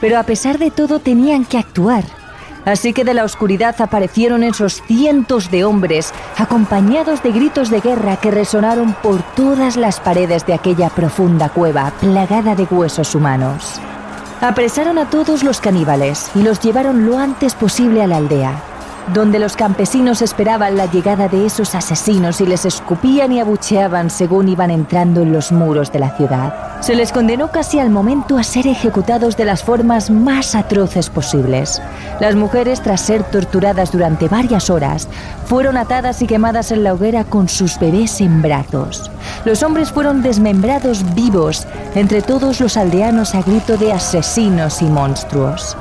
Pero 0.00 0.18
a 0.18 0.24
pesar 0.24 0.58
de 0.58 0.70
todo 0.70 0.98
tenían 0.98 1.44
que 1.44 1.58
actuar 1.58 2.04
Así 2.64 2.92
que 2.92 3.04
de 3.04 3.14
la 3.14 3.24
oscuridad 3.24 3.74
aparecieron 3.80 4.44
esos 4.44 4.82
cientos 4.82 5.50
de 5.50 5.64
hombres, 5.64 6.12
acompañados 6.36 7.22
de 7.22 7.32
gritos 7.32 7.70
de 7.70 7.80
guerra 7.80 8.16
que 8.16 8.30
resonaron 8.30 8.94
por 8.94 9.22
todas 9.34 9.76
las 9.76 10.00
paredes 10.00 10.46
de 10.46 10.54
aquella 10.54 10.90
profunda 10.90 11.48
cueva 11.48 11.92
plagada 12.00 12.54
de 12.54 12.64
huesos 12.64 13.14
humanos. 13.14 13.80
Apresaron 14.40 14.98
a 14.98 15.10
todos 15.10 15.44
los 15.44 15.60
caníbales 15.60 16.30
y 16.34 16.42
los 16.42 16.60
llevaron 16.60 17.06
lo 17.06 17.18
antes 17.18 17.54
posible 17.54 18.02
a 18.02 18.06
la 18.06 18.16
aldea 18.16 18.71
donde 19.14 19.38
los 19.38 19.56
campesinos 19.56 20.22
esperaban 20.22 20.76
la 20.76 20.86
llegada 20.86 21.28
de 21.28 21.46
esos 21.46 21.74
asesinos 21.74 22.40
y 22.40 22.46
les 22.46 22.64
escupían 22.64 23.32
y 23.32 23.40
abucheaban 23.40 24.10
según 24.10 24.48
iban 24.48 24.70
entrando 24.70 25.22
en 25.22 25.32
los 25.32 25.52
muros 25.52 25.92
de 25.92 25.98
la 25.98 26.16
ciudad. 26.16 26.80
Se 26.80 26.94
les 26.94 27.12
condenó 27.12 27.50
casi 27.50 27.78
al 27.78 27.90
momento 27.90 28.38
a 28.38 28.42
ser 28.42 28.66
ejecutados 28.66 29.36
de 29.36 29.44
las 29.44 29.62
formas 29.62 30.10
más 30.10 30.54
atroces 30.54 31.10
posibles. 31.10 31.80
Las 32.20 32.34
mujeres, 32.34 32.82
tras 32.82 33.00
ser 33.00 33.22
torturadas 33.24 33.92
durante 33.92 34.28
varias 34.28 34.70
horas, 34.70 35.08
fueron 35.46 35.76
atadas 35.76 36.22
y 36.22 36.26
quemadas 36.26 36.72
en 36.72 36.82
la 36.82 36.94
hoguera 36.94 37.24
con 37.24 37.48
sus 37.48 37.78
bebés 37.78 38.20
en 38.20 38.42
brazos. 38.42 39.10
Los 39.44 39.62
hombres 39.62 39.92
fueron 39.92 40.22
desmembrados 40.22 41.14
vivos 41.14 41.66
entre 41.94 42.22
todos 42.22 42.60
los 42.60 42.76
aldeanos 42.76 43.34
a 43.34 43.42
grito 43.42 43.76
de 43.76 43.92
asesinos 43.92 44.82
y 44.82 44.86
monstruos. 44.86 45.76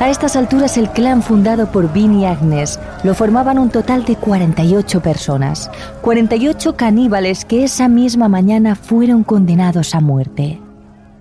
A 0.00 0.10
estas 0.10 0.34
alturas 0.34 0.76
el 0.76 0.90
clan 0.90 1.22
fundado 1.22 1.70
por 1.70 1.92
Vin 1.92 2.14
y 2.14 2.26
Agnes 2.26 2.80
lo 3.04 3.14
formaban 3.14 3.58
un 3.58 3.70
total 3.70 4.04
de 4.04 4.16
48 4.16 5.00
personas, 5.00 5.70
48 6.02 6.76
caníbales 6.76 7.44
que 7.44 7.64
esa 7.64 7.88
misma 7.88 8.28
mañana 8.28 8.74
fueron 8.74 9.22
condenados 9.22 9.94
a 9.94 10.00
muerte. 10.00 10.60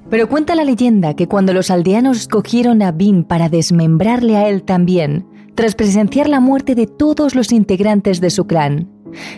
Pero 0.10 0.28
cuenta 0.28 0.56
la 0.56 0.64
leyenda 0.64 1.14
que 1.14 1.28
cuando 1.28 1.54
los 1.54 1.70
aldeanos 1.72 2.28
cogieron 2.28 2.82
a 2.82 2.92
Bin 2.92 3.24
para 3.24 3.48
desmembrarle 3.48 4.38
a 4.38 4.50
él 4.50 4.64
también, 4.64 5.28
tras 5.56 5.76
presenciar 5.76 6.28
la 6.28 6.40
muerte 6.40 6.74
de 6.74 6.88
todos 6.88 7.36
los 7.36 7.52
integrantes 7.52 8.22
de 8.22 8.32
su 8.32 8.48
clan, 8.48 8.90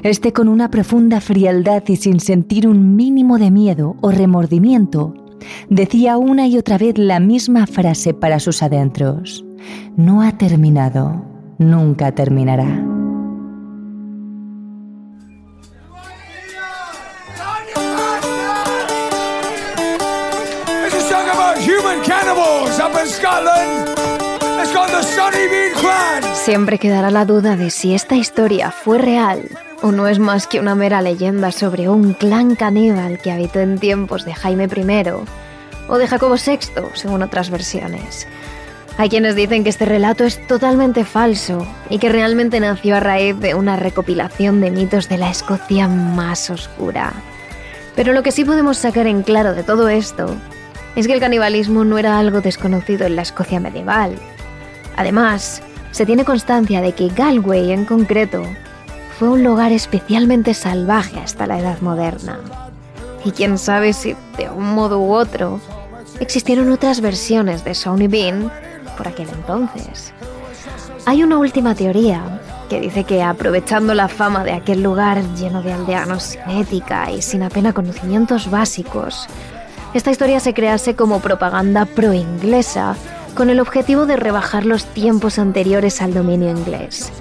este 0.04 0.32
con 0.32 0.48
una 0.48 0.72
profunda 0.72 1.20
frialdad 1.20 1.84
y 1.88 1.98
sin 1.98 2.22
sentir 2.22 2.68
un 2.68 2.96
mínimo 2.96 3.38
de 3.38 3.52
miedo 3.52 3.98
o 4.02 4.12
remordimiento, 4.12 5.14
decía 5.70 6.18
una 6.18 6.48
y 6.48 6.58
otra 6.58 6.78
vez 6.78 6.98
la 6.98 7.20
misma 7.20 7.68
frase 7.68 8.14
para 8.14 8.40
sus 8.40 8.64
adentros. 8.64 9.46
No 9.96 10.22
ha 10.22 10.38
terminado, 10.38 11.24
nunca 11.58 12.12
terminará. 12.14 12.84
Siempre 26.34 26.78
quedará 26.78 27.10
la 27.10 27.26
duda 27.26 27.56
de 27.56 27.72
si 27.72 27.96
esta 27.96 28.16
historia 28.16 28.70
fue 28.70 29.00
real 29.00 29.50
o 29.82 29.92
no 29.92 30.08
es 30.08 30.20
más 30.20 30.48
que 30.48 30.60
una 30.60 30.76
mera 30.76 31.02
leyenda 31.02 31.52
sobre 31.52 31.90
un 31.90 32.14
clan 32.14 32.56
caníbal 32.56 33.20
que 33.20 33.32
habitó 33.32 33.60
en 33.60 33.78
tiempos 33.78 34.26
de 34.26 34.34
Jaime 34.34 34.66
I 34.66 35.10
o 35.88 35.98
de 35.98 36.08
Jacobo 36.08 36.36
VI, 36.36 36.60
según 36.94 37.22
otras 37.22 37.50
versiones. 37.50 38.28
Hay 38.98 39.10
quienes 39.10 39.36
dicen 39.36 39.64
que 39.64 39.70
este 39.70 39.86
relato 39.86 40.24
es 40.24 40.46
totalmente 40.48 41.04
falso 41.04 41.68
y 41.90 42.00
que 42.00 42.10
realmente 42.10 42.60
nació 42.60 42.96
a 42.96 43.02
raíz 43.02 43.38
de 43.40 43.54
una 43.54 43.76
recopilación 43.76 44.62
de 44.62 44.72
mitos 44.72 45.10
de 45.10 45.18
la 45.18 45.30
Escocia 45.30 45.88
más 45.90 46.50
oscura. 46.50 47.12
Pero 47.96 48.14
lo 48.14 48.24
que 48.24 48.32
sí 48.32 48.46
podemos 48.46 48.78
sacar 48.78 49.08
en 49.08 49.22
claro 49.22 49.54
de 49.54 49.64
todo 49.64 49.90
esto 49.90 50.34
es 50.96 51.08
que 51.08 51.14
el 51.14 51.20
canibalismo 51.20 51.84
no 51.84 51.98
era 51.98 52.18
algo 52.18 52.40
desconocido 52.40 53.06
en 53.06 53.18
la 53.18 53.22
Escocia 53.22 53.60
medieval. 53.60 54.16
Además, 54.96 55.62
se 55.92 56.06
tiene 56.06 56.24
constancia 56.24 56.82
de 56.82 56.94
que 56.94 57.10
Galway 57.10 57.74
en 57.74 57.84
concreto 57.84 58.44
fue 59.18 59.30
un 59.30 59.44
lugar 59.44 59.72
especialmente 59.72 60.54
salvaje 60.54 61.20
hasta 61.20 61.48
la 61.48 61.60
Edad 61.60 61.80
Moderna. 61.82 62.40
Y 63.24 63.32
quién 63.32 63.58
sabe 63.58 63.94
si 63.94 64.16
de 64.38 64.50
un 64.50 64.76
modo 64.76 65.00
u 65.00 65.14
otro 65.14 65.60
existieron 66.20 66.70
otras 66.70 67.02
versiones 67.02 67.64
de 67.64 67.76
Sony 67.76 68.08
Bean 68.10 68.52
por 68.98 69.08
aquel 69.08 69.30
entonces. 69.30 70.14
Hay 71.06 71.24
una 71.24 71.38
última 71.38 71.76
teoría 71.76 72.42
que 72.70 72.82
dice 72.82 73.04
que 73.04 73.24
aprovechando 73.24 73.94
la 73.94 74.08
fama 74.08 74.44
de 74.44 74.54
aquel 74.54 74.84
lugar 74.84 75.22
lleno 75.36 75.62
de 75.62 75.74
aldeanos 75.74 76.24
sin 76.24 76.50
ética 76.50 77.12
y 77.12 77.22
sin 77.22 77.44
apenas 77.44 77.74
conocimientos 77.74 78.50
básicos, 78.50 79.28
esta 79.94 80.12
historia 80.12 80.40
se 80.40 80.54
crease 80.54 80.96
como 80.96 81.22
propaganda 81.22 81.86
pro-inglesa 81.86 82.96
con 83.34 83.50
el 83.50 83.60
objetivo 83.60 84.06
de 84.06 84.18
rebajar 84.18 84.66
los 84.66 84.86
tiempos 84.86 85.40
anteriores 85.40 86.02
al 86.02 86.14
dominio 86.14 86.50
inglés. 86.50 87.12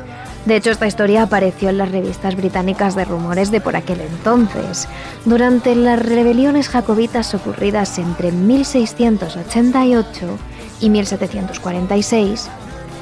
De 0.47 0.57
hecho, 0.57 0.71
esta 0.71 0.87
historia 0.87 1.23
apareció 1.23 1.71
en 1.71 1.79
las 1.79 1.91
revistas 1.91 2.37
británicas 2.37 2.95
de 2.95 3.07
rumores 3.07 3.51
de 3.51 3.63
por 3.63 3.77
aquel 3.77 4.03
entonces, 4.03 4.87
durante 5.25 5.75
las 5.75 5.99
rebeliones 5.99 6.69
jacobitas 6.69 7.35
ocurridas 7.35 7.99
entre 7.99 8.31
1688 8.31 10.39
y 10.81 10.91
1746, 10.91 12.51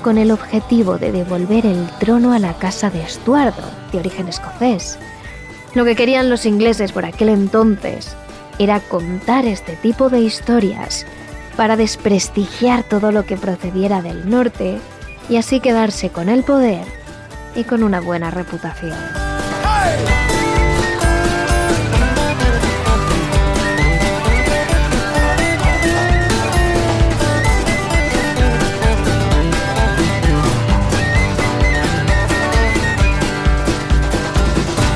con 0.04 0.18
el 0.18 0.30
objetivo 0.30 0.98
de 0.98 1.10
devolver 1.10 1.66
el 1.66 1.88
trono 1.98 2.32
a 2.32 2.38
la 2.38 2.54
casa 2.54 2.90
de 2.90 3.02
Estuardo, 3.02 3.64
de 3.90 3.98
origen 3.98 4.28
escocés. 4.28 4.96
Lo 5.74 5.84
que 5.84 5.96
querían 5.96 6.30
los 6.30 6.46
ingleses 6.46 6.92
por 6.92 7.04
aquel 7.04 7.30
entonces 7.30 8.14
era 8.60 8.78
contar 8.78 9.46
este 9.46 9.74
tipo 9.76 10.10
de 10.10 10.20
historias 10.20 11.06
para 11.56 11.76
desprestigiar 11.76 12.84
todo 12.84 13.10
lo 13.10 13.24
que 13.24 13.36
procediera 13.36 14.00
del 14.00 14.30
norte 14.30 14.78
y 15.28 15.38
así 15.38 15.58
quedarse 15.58 16.10
con 16.10 16.28
el 16.28 16.44
poder 16.44 17.01
y 17.54 17.64
con 17.64 17.82
una 17.82 18.00
buena 18.00 18.30
reputación. 18.30 18.96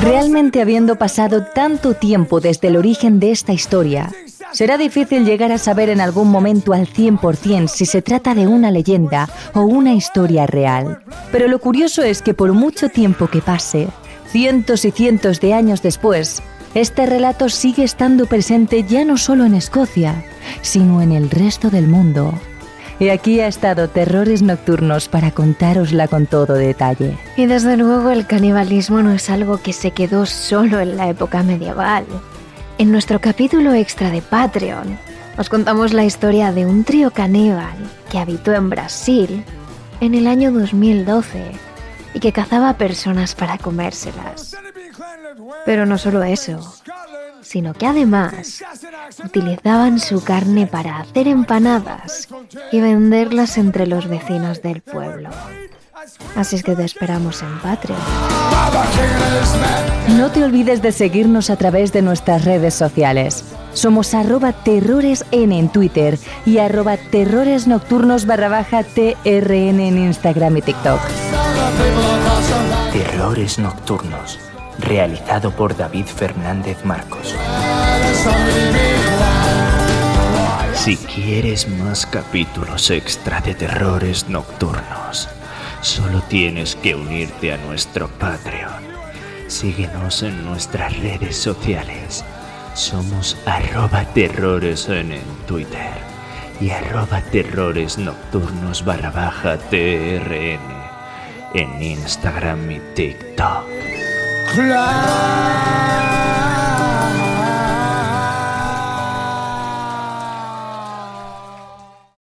Realmente 0.03 0.63
habiendo 0.63 0.95
pasado 0.97 1.43
tanto 1.43 1.95
tiempo 1.95 2.39
desde 2.39 2.69
el 2.69 2.77
origen 2.77 3.19
de 3.19 3.33
esta 3.33 3.53
historia, 3.53 4.13
será 4.57 4.79
difícil 4.79 5.27
llegar 5.27 5.53
a 5.53 5.59
saber 5.59 5.91
en 5.91 6.01
algún 6.01 6.31
momento 6.31 6.73
al 6.73 6.87
100% 6.87 7.69
si 7.69 7.85
se 7.85 8.01
trata 8.01 8.35
de 8.35 8.47
una 8.47 8.71
leyenda 8.71 9.29
o 9.53 9.61
una 9.61 9.93
historia 9.93 10.47
real. 10.47 11.03
Pero 11.31 11.47
lo 11.47 11.59
curioso 11.59 12.03
es 12.03 12.23
que 12.23 12.33
por 12.33 12.55
mucho 12.55 12.89
tiempo 12.89 13.27
que 13.27 13.43
pase, 13.43 13.89
cientos 14.29 14.87
y 14.87 14.93
cientos 14.93 15.41
de 15.41 15.53
años 15.53 15.83
después, 15.83 16.43
este 16.73 17.05
relato 17.05 17.51
sigue 17.51 17.85
estando 17.85 18.25
presente 18.25 18.83
ya 18.85 19.05
no 19.05 19.19
solo 19.19 19.45
en 19.45 19.53
Escocia, 19.53 20.25
sino 20.63 21.03
en 21.03 21.13
el 21.13 21.29
resto 21.29 21.69
del 21.69 21.87
mundo. 21.87 22.33
Y 22.99 23.11
aquí 23.11 23.41
ha 23.41 23.49
estado 23.49 23.91
Terrores 23.91 24.41
Nocturnos 24.41 25.09
para 25.09 25.33
contárosla 25.33 26.09
con 26.09 26.25
todo 26.25 26.55
detalle. 26.55 27.19
Y 27.37 27.45
desde 27.45 27.77
luego 27.77 28.09
el 28.09 28.27
canibalismo 28.27 29.03
no 29.03 29.13
es 29.13 29.29
algo 29.29 29.59
que 29.59 29.75
se 29.75 29.91
quedó 29.91 30.25
solo 30.25 30.81
en 30.81 30.97
la 30.97 31.11
época 31.11 31.43
medieval. 31.43 32.07
En 32.79 32.93
nuestro 32.93 33.23
capítulo 33.23 33.73
extra 33.73 34.11
de 34.11 34.21
Patreon 34.21 34.99
os 35.39 35.49
contamos 35.49 35.95
la 35.95 36.05
historia 36.05 36.53
de 36.53 36.67
un 36.67 36.85
trío 36.85 37.11
caníbal 37.11 37.75
que 38.11 38.19
habitó 38.19 38.53
en 38.53 38.69
Brasil 38.69 39.45
en 40.01 40.15
el 40.15 40.27
año 40.27 40.53
2012 40.53 41.53
y 42.13 42.21
que 42.21 42.33
cazaba 42.33 42.77
personas 42.77 43.35
para 43.35 43.57
comérselas. 43.57 44.55
Pero 45.65 45.87
no 45.87 45.97
solo 45.97 46.23
eso, 46.23 46.77
sino 47.41 47.73
que 47.73 47.87
además 47.87 48.63
utilizaban 49.25 49.99
su 49.99 50.23
carne 50.23 50.67
para 50.67 50.99
hacer 50.99 51.29
empanadas 51.29 52.29
y 52.73 52.81
venderlas 52.81 53.57
entre 53.57 53.87
los 53.87 54.07
vecinos 54.07 54.61
del 54.61 54.83
pueblo. 54.83 55.31
Así 56.35 56.57
es 56.57 56.63
que 56.63 56.77
te 56.77 56.85
esperamos 56.85 57.43
en 57.43 57.59
Patreon. 57.61 57.99
No 60.17 60.31
te 60.31 60.45
olvides 60.45 60.83
de 60.83 60.93
seguirnos 60.93 61.51
a 61.51 61.57
través 61.57 61.93
de 61.93 62.03
nuestras 62.03 62.45
redes 62.45 62.75
sociales. 62.75 63.45
Somos 63.73 64.15
arroba 64.15 64.53
terroresn 64.53 65.53
en 65.53 65.69
Twitter 65.71 66.19
y 66.45 66.59
arroba 66.59 66.97
terroresnocturnos 66.97 68.27
barra 68.27 68.49
baja 68.49 68.83
TRN 68.83 69.81
en 69.81 69.99
Instagram 69.99 70.57
y 70.59 70.63
TikTok. 70.63 71.01
Terrores 72.93 73.59
Nocturnos 73.59 74.39
realizado 74.79 75.51
por 75.51 75.77
David 75.77 76.07
Fernández 76.07 76.85
Marcos. 76.85 77.35
Si 80.75 80.97
quieres 80.97 81.69
más 81.69 82.07
capítulos 82.07 82.91
extra 82.91 83.41
de 83.41 83.55
terrores 83.55 84.29
nocturnos, 84.29 85.29
solo 85.81 86.23
tienes 86.23 86.77
que 86.77 86.95
unirte 86.95 87.53
a 87.53 87.57
nuestro 87.59 88.09
Patreon. 88.09 88.85
Síguenos 89.49 90.23
en 90.23 90.45
nuestras 90.45 90.99
redes 90.99 91.37
sociales. 91.37 92.25
Somos 92.75 93.37
arroba 93.47 94.05
terrores 94.13 94.89
en, 94.89 95.19
Twitter 95.47 95.95
y 96.61 96.71
arroba 96.71 97.21
terrores 97.21 97.99
nocturnos 97.99 98.85
barra 98.85 99.11
baja 99.11 99.57
TRN 99.57 100.77
en 101.55 101.83
Instagram 101.83 102.71
y 102.71 102.81
TikTok. 102.95 103.65
fly. 104.55 106.06